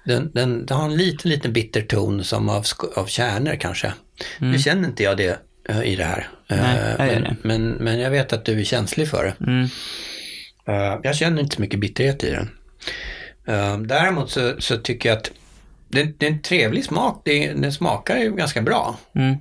Den, 0.05 0.31
den, 0.35 0.67
den 0.67 0.77
har 0.77 0.85
en 0.85 0.97
liten, 0.97 1.31
liten 1.31 1.53
bitter 1.53 1.83
ton 1.83 2.25
som 2.25 2.49
av, 2.49 2.65
av 2.97 3.07
kärnor 3.07 3.57
kanske. 3.61 3.93
Nu 4.39 4.59
känner 4.59 4.89
inte 4.89 5.03
jag 5.03 5.17
det 5.17 5.43
i 5.85 5.97
det 5.97 6.05
här. 6.05 6.29
Mm. 6.49 6.65
Nej, 6.65 6.95
jag 6.99 7.07
men, 7.07 7.23
det. 7.23 7.37
men, 7.43 7.71
men 7.71 8.01
jag 8.01 8.11
vet 8.11 8.33
att 8.33 8.45
du 8.45 8.61
är 8.61 8.65
känslig 8.65 9.09
för 9.09 9.25
det. 9.25 9.45
Mm. 9.45 9.69
Eh, 10.67 11.01
jag 11.03 11.17
känner 11.17 11.43
inte 11.43 11.57
så 11.57 11.61
mycket 11.61 11.81
bitterhet 11.81 12.25
i 12.25 12.31
den. 12.31 12.51
Eh, 13.47 13.79
däremot 13.79 14.31
så, 14.31 14.55
så 14.59 14.77
tycker 14.77 15.09
jag 15.09 15.19
att 15.19 15.31
det, 15.89 16.19
det 16.19 16.27
är 16.27 16.31
en 16.31 16.43
trevlig 16.43 16.85
smak. 16.85 17.23
Det, 17.25 17.53
den 17.53 17.73
smakar 17.73 18.19
ju 18.19 18.37
ganska 18.37 18.63
bra. 18.63 18.97
Mm. 19.15 19.37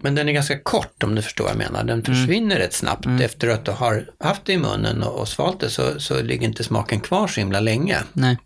Men 0.00 0.14
den 0.14 0.28
är 0.28 0.32
ganska 0.32 0.58
kort 0.58 1.02
om 1.02 1.14
du 1.14 1.22
förstår 1.22 1.44
vad 1.44 1.52
jag 1.52 1.58
menar. 1.58 1.84
Den 1.84 2.04
försvinner 2.04 2.56
rätt 2.56 2.72
snabbt. 2.72 3.06
Efter 3.20 3.48
att 3.48 3.64
du 3.64 3.70
har 3.70 4.10
haft 4.18 4.44
det 4.44 4.52
i 4.52 4.58
munnen 4.58 5.02
och, 5.02 5.20
och 5.20 5.28
svalt 5.28 5.60
det 5.60 5.70
så, 5.70 6.00
så 6.00 6.22
ligger 6.22 6.46
inte 6.46 6.64
smaken 6.64 7.00
kvar 7.00 7.26
så 7.26 7.40
himla 7.40 7.60
länge. 7.60 7.96
Nej. 8.12 8.38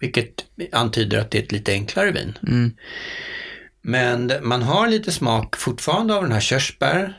Vilket 0.00 0.44
antyder 0.72 1.18
att 1.18 1.30
det 1.30 1.38
är 1.38 1.42
ett 1.42 1.52
lite 1.52 1.72
enklare 1.72 2.10
vin. 2.10 2.38
Mm. 2.42 2.72
Men 3.88 4.32
man 4.42 4.62
har 4.62 4.88
lite 4.88 5.12
smak 5.12 5.56
fortfarande 5.56 6.14
av 6.14 6.22
den 6.22 6.32
här 6.32 6.40
körsbär 6.40 7.18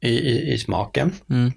i, 0.00 0.08
i, 0.10 0.52
i 0.52 0.58
smaken. 0.58 1.12
Mm. 1.30 1.52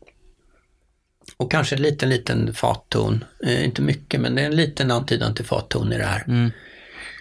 Och 1.37 1.51
kanske 1.51 1.75
en 1.75 1.81
liten, 1.81 2.09
liten 2.09 2.53
fatton. 2.53 3.23
Eh, 3.45 3.65
inte 3.65 3.81
mycket, 3.81 4.21
men 4.21 4.35
det 4.35 4.41
är 4.41 4.45
en 4.45 4.55
liten 4.55 4.91
antydan 4.91 5.35
till 5.35 5.45
fatton 5.45 5.93
i 5.93 5.97
det 5.97 6.05
här. 6.05 6.23
Mm. 6.27 6.51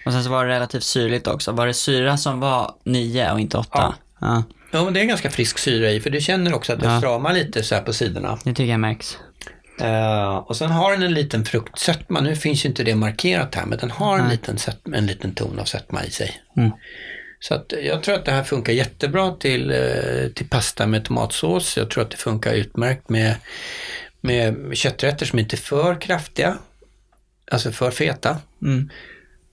Och 0.07 0.13
sen 0.13 0.25
så 0.25 0.31
var 0.31 0.47
det 0.47 0.55
relativt 0.55 0.83
syrligt 0.83 1.27
också. 1.27 1.53
Var 1.53 1.67
det 1.67 1.75
syra 1.75 2.17
som 2.17 2.41
var 2.41 2.75
9 2.85 3.33
och 3.33 3.41
inte 3.41 3.59
8? 3.59 3.69
Ja. 3.73 3.95
ja. 4.21 4.43
Ja, 4.73 4.85
men 4.85 4.95
det 4.95 5.01
är 5.01 5.03
en 5.03 5.09
ganska 5.09 5.31
frisk 5.31 5.59
syra 5.59 5.91
i, 5.91 6.01
för 6.01 6.11
du 6.11 6.21
känner 6.21 6.55
också 6.55 6.73
att 6.73 6.81
det 6.81 6.87
Ja. 6.87 6.99
stramar 6.99 7.33
lite 7.33 7.63
så 7.63 7.75
här 7.75 7.83
på 7.83 7.93
sidorna. 7.93 8.39
Det 8.45 8.55
tycker 8.55 8.71
jag 8.71 8.81
märks. 8.81 9.19
Eh, 9.81 10.37
och 10.37 10.57
sen 10.57 10.71
har 10.71 10.93
den 10.93 11.03
en 11.03 11.15
liten 11.15 11.45
fruktsötma. 11.45 12.21
Nu 12.21 12.37
finns 12.37 12.65
ju 12.65 12.69
inte 12.69 12.85
det 12.85 12.95
markerat 12.95 13.55
här, 13.55 13.67
men 13.67 13.79
den 13.79 13.91
har 13.91 14.19
en, 14.19 14.29
liten, 14.29 14.59
sötma, 14.59 14.97
en 14.97 15.07
liten 15.07 15.35
ton 15.35 15.59
av 15.59 15.65
sötma 15.65 16.05
i 16.05 16.11
sig. 16.11 16.43
Mm. 16.57 16.71
Så 17.43 17.55
att 17.55 17.73
jag 17.83 18.03
tror 18.03 18.15
att 18.15 18.25
det 18.25 18.33
här 18.33 18.43
funkar 18.45 18.73
jättebra 18.73 19.31
till, 19.31 19.71
eh, 19.71 20.29
till 20.35 20.49
pasta 20.49 20.87
med 20.87 21.05
tomatsås. 21.05 21.77
Jag 21.77 21.91
tror 21.91 22.03
att 22.05 22.11
det 22.11 22.17
funkar 22.17 22.53
utmärkt 22.53 23.09
med, 23.09 23.35
med 24.21 24.71
kötträtter 24.77 25.27
som 25.27 25.39
inte 25.39 25.57
är 25.57 25.59
för 25.59 26.01
kraftiga. 26.01 26.59
Alltså 27.51 27.73
för 27.73 27.91
feta 27.91 28.39
Mm. 28.63 28.91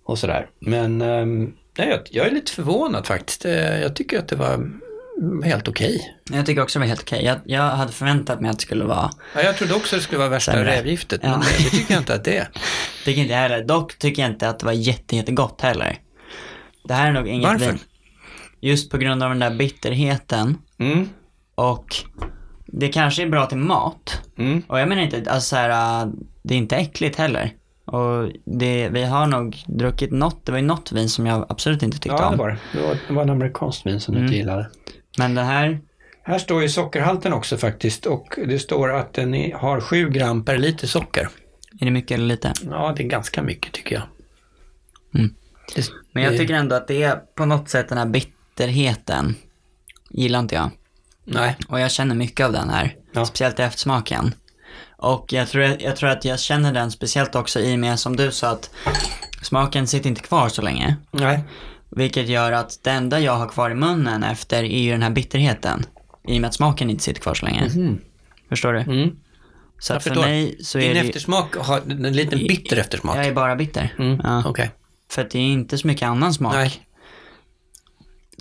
och 0.06 0.20
sådär. 0.20 0.48
Men 0.60 1.02
ehm, 1.02 1.54
nej, 1.78 2.02
jag, 2.12 2.28
är 2.28 2.32
lite 2.32 2.52
förvånad 2.52 3.08
faktiskt. 3.08 3.46
Eh, 3.46 3.80
Jag 3.82 3.96
tycker 3.96 4.20
att 4.20 4.28
det 4.28 4.36
var 4.36 4.70
helt 5.44 5.68
okej. 5.68 6.16
Jag 6.32 6.46
tycker 6.46 6.62
också 6.62 6.80
det 6.80 6.84
var 6.84 6.88
helt 6.88 7.02
okej. 7.02 7.26
Jag, 7.26 7.38
jag 7.46 7.62
hade 7.62 7.92
förväntat 7.92 8.42
mig 8.42 8.52
att 8.52 8.58
det 8.60 8.62
skulle 8.64 8.84
vara, 8.84 9.10
Ja, 9.36 9.42
jag 9.42 9.58
trodde 9.58 9.74
också 9.74 9.96
det 9.96 10.02
skulle 10.02 10.20
vara 10.20 10.30
värsta 10.30 10.52
Sämre. 10.52 10.72
rävgiftet, 10.72 11.24
men 11.24 11.40
det 11.40 11.70
tycker 11.70 11.94
jag 11.94 12.02
inte 12.02 12.14
att 12.14 12.24
det 12.24 12.38
är. 12.38 12.50
tycker 13.06 13.22
inte 13.22 13.34
jag 13.34 13.40
heller. 13.42 13.64
Dock 13.64 13.98
tycker 13.98 14.22
jag 14.22 14.32
inte 14.32 14.50
att 14.50 14.60
det 14.60 14.66
var 14.66 14.74
jätte, 14.74 15.16
jättegott 15.16 15.62
heller. 15.62 15.98
Det 16.88 16.94
här 16.94 17.08
är 17.10 17.14
nog 17.14 17.28
inget 17.28 17.48
Varför? 17.52 17.66
vin. 17.72 17.80
Just 18.62 18.92
på 18.92 18.98
grund 18.98 19.24
av 19.24 19.30
den 19.30 19.40
där 19.40 19.56
bitterheten 19.56 20.58
Mm, 20.80 21.10
och 21.56 21.96
det 22.68 22.88
kanske 22.88 23.24
är 23.24 23.30
bra 23.30 23.46
till 23.46 23.58
mat. 23.58 24.22
mm. 24.38 24.62
Och 24.68 24.80
jag 24.80 24.90
menar 24.90 25.02
inte, 25.02 25.18
alltså 25.32 25.50
så 25.50 25.56
här, 25.56 26.02
äh, 26.06 26.12
det 26.44 26.54
är 26.54 26.58
inte 26.58 26.76
äckligt 26.76 27.16
heller. 27.18 27.52
Och 27.86 28.32
det, 28.46 28.90
vi 28.90 29.04
har 29.04 29.28
nog 29.28 29.64
druckit 29.68 30.12
något, 30.12 30.46
det 30.46 30.52
var 30.52 30.60
ju 30.60 30.66
något 30.66 30.92
vin 30.92 31.10
som 31.10 31.26
jag 31.26 31.46
absolut 31.50 31.84
inte 31.84 31.98
tyckte 31.98 32.10
Ja, 32.10 32.20
det 32.22 32.26
om. 32.26 32.38
var 32.38 32.50
det. 32.50 32.58
Det 32.74 32.82
var, 32.88 32.98
det 33.08 33.14
var 33.14 33.24
en 33.24 33.30
amerikansk 33.30 33.86
vin 33.86 34.00
som 34.00 34.14
du 34.14 34.20
Mm. 34.20 34.28
inte 34.28 34.38
gillade. 34.38 34.70
Men 35.18 35.36
det 35.36 35.42
här, 35.44 35.80
Här 36.24 36.40
står 36.40 36.62
ju 36.62 36.70
sockerhalten 36.70 37.34
också 37.34 37.58
faktiskt 37.58 38.06
och 38.06 38.36
det 38.48 38.60
står 38.60 38.94
att 38.96 39.14
den 39.14 39.52
har 39.52 39.82
7 39.82 40.10
gram 40.10 40.46
per 40.46 40.58
liter 40.58 40.88
socker. 40.88 41.30
är 41.80 41.86
det 41.86 41.92
mycket 41.92 42.12
eller 42.16 42.26
lite? 42.28 42.54
Ja, 42.70 42.94
det 42.98 43.04
är 43.04 43.08
ganska 43.08 43.42
mycket 43.44 43.74
tycker 43.74 43.96
jag. 43.96 44.04
Mm. 45.16 45.34
Det, 45.76 45.86
Men 46.24 46.32
jag 46.32 46.38
tycker 46.38 46.54
ändå 46.54 46.76
att 46.76 46.88
det 46.88 47.04
är 47.04 47.16
på 47.16 47.46
något 47.46 47.70
sätt 47.70 47.90
den 47.90 47.98
här 47.98 48.06
bitterheten, 48.06 49.36
gillar 50.10 50.40
inte 50.40 50.56
jag. 50.56 50.70
Nej, 51.26 51.56
Och 51.68 51.80
jag 51.80 51.92
känner 51.92 52.16
mycket 52.16 52.46
av 52.46 52.52
den 52.52 52.70
här, 52.70 52.96
Ja. 53.14 53.26
speciellt 53.26 53.60
i 53.60 53.62
eftersmaken. 53.62 54.34
Och 54.98 55.34
jag 55.34 55.48
tror, 55.48 55.64
jag 55.80 55.96
tror 55.96 56.10
att 56.10 56.26
jag 56.26 56.40
känner 56.40 56.74
den 56.74 56.92
speciellt 56.92 57.36
också 57.36 57.60
i 57.60 57.76
och 57.76 57.80
med 57.80 58.00
som 58.00 58.16
du 58.16 58.32
sa 58.32 58.50
att 58.50 58.70
smaken 59.42 59.88
sitter 59.88 60.10
inte 60.10 60.22
kvar 60.22 60.50
så 60.50 60.62
länge. 60.62 60.96
nej. 61.12 61.44
Vilket 61.90 62.28
gör 62.28 62.52
att 62.52 62.80
det 62.84 62.92
enda 62.92 63.20
jag 63.20 63.34
har 63.34 63.48
kvar 63.50 63.70
i 63.70 63.74
munnen 63.76 64.24
efter 64.24 64.64
är 64.64 64.80
ju 64.82 64.92
den 64.92 65.02
här 65.02 65.10
bitterheten. 65.10 65.86
I 66.28 66.38
och 66.38 66.42
med 66.42 66.48
att 66.48 66.54
smaken 66.54 66.90
inte 66.90 67.04
sitter 67.04 67.22
kvar 67.22 67.34
så 67.34 67.46
länge. 67.46 67.66
Mhm. 67.76 68.02
Förstår 68.50 68.74
du? 68.74 68.80
Mm. 68.80 69.10
Så 69.80 69.94
Jag 69.94 69.98
att 69.98 70.04
för 70.04 70.10
förstår. 70.10 70.26
mig 70.26 70.58
så 70.62 70.78
är 70.78 70.82
Din 70.82 70.94
det 70.94 71.00
ju, 71.02 71.08
eftersmak 71.08 71.56
har 71.56 71.78
en 71.90 72.14
liten 72.14 72.40
bitter 72.40 72.78
eftersmak. 72.78 73.18
jag 73.18 73.26
är 73.26 73.34
bara 73.34 73.56
bitter. 73.56 73.94
Mm. 74.00 74.22
Ja, 74.24 74.44
Okej. 74.46 74.72
För 75.12 75.22
att 75.22 75.30
det 75.32 75.38
är 75.40 75.44
inte 75.44 75.78
så 75.78 75.88
mycket 75.88 76.08
annan 76.08 76.34
smak. 76.34 76.54
Nej. 76.54 76.84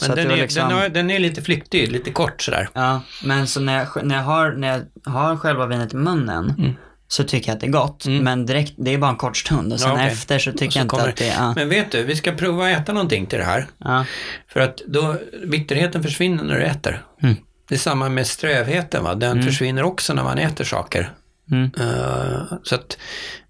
Men 0.00 0.16
den, 0.16 0.30
är, 0.30 0.36
liksom- 0.36 0.68
den, 0.68 0.78
har, 0.78 0.88
den 0.88 1.10
är 1.10 1.18
lite 1.18 1.42
flyktig, 1.42 1.92
lite 1.92 2.10
kort 2.10 2.42
sådär. 2.42 2.68
Ja, 2.72 3.00
men 3.24 3.46
så 3.46 3.60
när 3.60 3.78
jag, 3.78 4.04
när 4.06 4.14
jag, 4.16 4.22
har, 4.22 4.52
när 4.52 4.68
jag 5.04 5.10
har 5.12 5.36
själva 5.36 5.66
vinet 5.66 5.92
i 5.94 5.96
munnen 5.96 6.54
Mm. 6.58 6.72
så 7.08 7.24
tycker 7.24 7.48
jag 7.48 7.54
att 7.54 7.60
det 7.60 7.66
är 7.66 7.70
gott. 7.70 8.06
Mm. 8.06 8.24
Men 8.24 8.46
direkt, 8.46 8.72
det 8.76 8.94
är 8.94 8.98
bara 8.98 9.10
en 9.10 9.16
kort 9.16 9.36
stund 9.36 9.72
och 9.72 9.80
sen 9.80 9.88
Ja, 9.88 9.94
okej. 9.94 10.06
efter 10.06 10.38
så 10.38 10.52
tycker 10.52 10.70
så 10.70 10.78
jag 10.78 10.84
inte 10.84 10.96
kommer 10.96 11.08
att 11.08 11.16
det 11.16 11.28
är... 11.28 11.34
Ja, 11.42 11.52
Men 11.56 11.68
vet 11.68 11.92
du, 11.92 12.02
vi 12.02 12.16
ska 12.16 12.32
prova 12.32 12.66
att 12.70 12.80
äta 12.80 12.92
någonting 12.92 13.26
till 13.26 13.38
det 13.38 13.44
här. 13.44 13.66
ja, 13.78 14.04
För 14.48 14.60
att 14.60 14.76
då, 14.86 15.16
bitterheten 15.46 16.02
försvinner 16.02 16.44
när 16.44 16.54
du 16.54 16.62
äter. 16.62 17.04
Mm. 17.22 17.34
Det 17.68 17.74
är 17.74 17.78
samma 17.78 18.08
med 18.08 18.26
strövheten, 18.26 19.04
va? 19.04 19.14
den 19.14 19.42
försvinner 19.42 19.82
också 19.82 20.14
när 20.14 20.24
man 20.24 20.38
äter 20.38 20.64
saker. 20.64 21.12
mm. 21.52 21.70
Eh, 21.80 22.42
så 22.62 22.74
att 22.74 22.98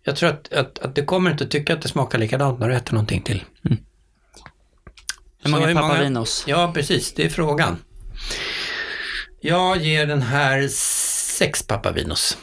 jag 0.06 0.16
tror 0.16 0.28
att, 0.30 0.52
att, 0.52 0.78
att 0.78 0.94
du 0.94 1.04
kommer 1.04 1.30
inte 1.30 1.44
att 1.44 1.50
tycka 1.50 1.74
att 1.74 1.82
det 1.82 1.88
smakar 1.88 2.18
likadant 2.18 2.60
när 2.60 2.68
du 2.68 2.74
äter 2.74 2.92
någonting 2.94 3.22
till. 3.22 3.44
Hur 3.62 3.76
Så 5.42 5.48
många 5.48 5.74
papavinos? 5.74 6.44
Ja, 6.46 6.70
precis, 6.74 7.14
det 7.14 7.24
är 7.24 7.28
frågan. 7.28 7.76
Jag 9.40 9.76
ger 9.76 10.06
den 10.06 10.22
här 10.22 10.68
sex 11.38 11.62
papavinos. 11.66 12.38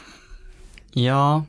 Ja, 0.92 1.46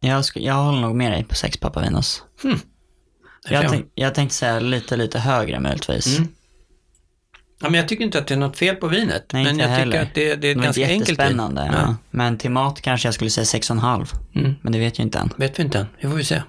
jag, 0.00 0.20
sk- 0.22 0.40
jag 0.40 0.54
håller 0.54 0.80
nog 0.80 0.96
med 0.96 1.12
dig 1.12 1.24
på 1.24 1.34
sex 1.34 1.56
papavinos. 1.56 2.22
Där 2.42 3.52
Jag, 3.62 3.70
tänk, 3.70 3.86
jag 3.94 4.14
tänkte 4.14 4.36
säga 4.36 4.60
lite, 4.60 4.96
lite 4.96 5.18
högre 5.18 5.60
möjligtvis. 5.60 6.18
Mm. 6.18 6.28
Ja, 7.58 7.70
men 7.70 7.74
jag 7.74 7.88
tycker 7.88 8.04
inte 8.04 8.18
att 8.18 8.26
det 8.26 8.34
är 8.34 8.38
något 8.38 8.56
fel 8.56 8.76
på 8.76 8.88
vinet. 8.88 9.30
Nej, 9.32 9.44
men 9.44 9.58
jag 9.58 9.68
tycker 9.68 9.78
heller. 9.78 10.02
att 10.02 10.14
det, 10.14 10.34
det 10.34 10.48
är 10.48 10.56
ett 10.56 10.62
ganska 10.62 10.86
enkelt 10.86 11.20
vin. 11.20 11.40
Ja. 11.56 11.66
Ja. 11.72 11.96
Men 12.10 12.38
till 12.38 12.50
mat 12.50 12.80
kanske 12.80 13.08
jag 13.08 13.14
skulle 13.14 13.30
säga 13.30 13.44
sex 13.44 13.70
och 13.70 13.76
en 13.76 13.80
halv. 13.80 14.12
Mm. 14.34 14.54
Men 14.62 14.72
det 14.72 14.78
vet 14.78 14.98
jag 14.98 15.06
inte 15.06 15.18
än. 15.18 15.32
Vet 15.36 15.58
vi 15.58 15.62
inte 15.62 15.78
än, 15.78 15.86
det 16.00 16.08
får 16.08 16.16
vi 16.16 16.24
se. 16.24 16.42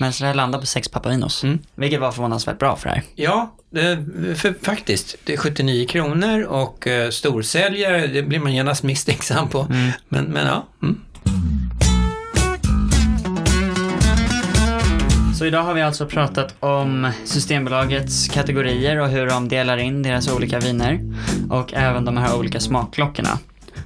Men 0.00 0.12
så 0.12 0.24
det 0.24 0.28
här 0.28 0.34
landar 0.34 0.58
på 0.58 0.66
sex 0.66 0.88
papavinos. 0.88 1.44
Mm. 1.44 1.58
Vilket 1.74 2.00
var 2.00 2.12
förvånansvärt 2.12 2.58
bra 2.58 2.76
för 2.76 2.88
det 2.88 2.94
här. 2.94 3.02
Ja, 3.14 3.54
det, 3.70 4.04
för, 4.36 4.54
faktiskt. 4.62 5.16
Det 5.24 5.32
är 5.32 5.36
79 5.36 5.86
kronor 5.86 6.42
och 6.42 6.86
eh, 6.86 7.10
storsäljare, 7.10 8.06
det 8.06 8.22
blir 8.22 8.38
man 8.38 8.54
genast 8.54 8.82
misstänksam 8.82 9.48
på. 9.48 9.66
Men, 10.08 10.24
men 10.24 10.46
ja. 10.46 10.66
Mm. 10.82 11.00
Så 15.38 15.46
idag 15.46 15.62
har 15.62 15.74
vi 15.74 15.82
alltså 15.82 16.06
pratat 16.06 16.54
om 16.60 17.10
Systembolagets 17.24 18.28
kategorier 18.28 19.00
och 19.00 19.08
hur 19.08 19.26
de 19.26 19.48
delar 19.48 19.76
in 19.76 20.02
deras 20.02 20.32
olika 20.32 20.58
viner. 20.58 21.00
Och 21.50 21.74
även 21.74 22.04
de 22.04 22.16
här 22.16 22.38
olika 22.38 22.60
smakklockorna. 22.60 23.38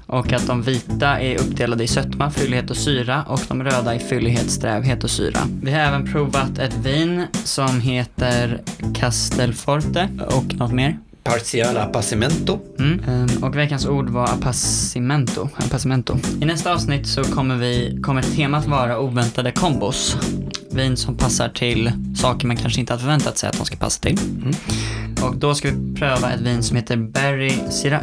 Och 0.06 0.32
att 0.32 0.46
de 0.46 0.62
vita 0.62 1.20
är 1.20 1.38
uppdelade 1.40 1.84
i 1.84 1.88
sötma, 1.88 2.30
fyllighet 2.30 2.70
och 2.70 2.76
syra 2.76 3.22
och 3.22 3.40
de 3.48 3.64
röda 3.64 3.94
i 3.94 3.98
fyllighet, 3.98 4.50
strävhet 4.50 5.04
och 5.04 5.10
syra. 5.10 5.38
Vi 5.62 5.72
har 5.72 5.80
även 5.80 6.12
provat 6.12 6.58
ett 6.58 6.74
vin 6.74 7.26
som 7.32 7.80
heter 7.80 8.60
Castelforte 8.94 10.08
och 10.26 10.54
något 10.54 10.72
mer. 10.72 10.98
Partial 11.22 11.76
appassimento. 11.76 12.58
Mm. 12.78 13.00
Ehm, 13.08 13.44
Och 13.44 13.56
veckans 13.56 13.86
ord 13.86 14.08
var 14.10 14.24
appassimento. 14.28 15.48
appassimento. 15.56 16.18
I 16.42 16.44
nästa 16.44 16.72
avsnitt 16.74 17.06
så 17.06 17.24
kommer, 17.24 17.56
vi, 17.56 17.98
kommer 18.02 18.22
temat 18.22 18.66
vara 18.66 18.98
oväntade 19.00 19.52
kombos. 19.52 20.16
Vin 20.72 20.96
som 20.96 21.16
passar 21.16 21.48
till 21.48 21.92
saker 22.16 22.46
man 22.46 22.56
kanske 22.56 22.80
inte 22.80 22.92
hade 22.92 23.02
förväntat 23.02 23.38
sig 23.38 23.48
att 23.48 23.56
de 23.56 23.66
ska 23.66 23.76
passa 23.76 24.00
till. 24.02 24.18
Och 25.22 25.36
då 25.36 25.54
ska 25.54 25.70
vi 25.70 25.94
pröva 25.94 26.32
ett 26.32 26.40
vin 26.40 26.62
som 26.62 26.76
heter 26.76 26.96
Berry 26.96 27.52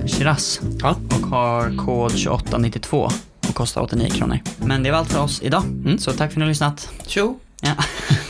Shiraz 0.07 0.61
Ja. 0.81 0.95
och 1.09 1.27
har 1.27 1.77
kod 1.85 2.11
2892 2.11 3.09
och 3.49 3.55
kostar 3.55 3.81
89 3.81 4.09
kronor. 4.09 4.39
Men 4.65 4.83
det 4.83 4.91
var 4.91 4.97
allt 4.97 5.11
för 5.11 5.21
oss 5.23 5.41
idag. 5.41 5.63
Så 5.99 6.11
tack 6.11 6.17
för 6.17 6.25
att 6.25 6.35
ni 6.35 6.41
har 6.41 6.49
lyssnat. 6.49 6.89
Tjo! 7.07 7.39
Ja. 7.61 7.71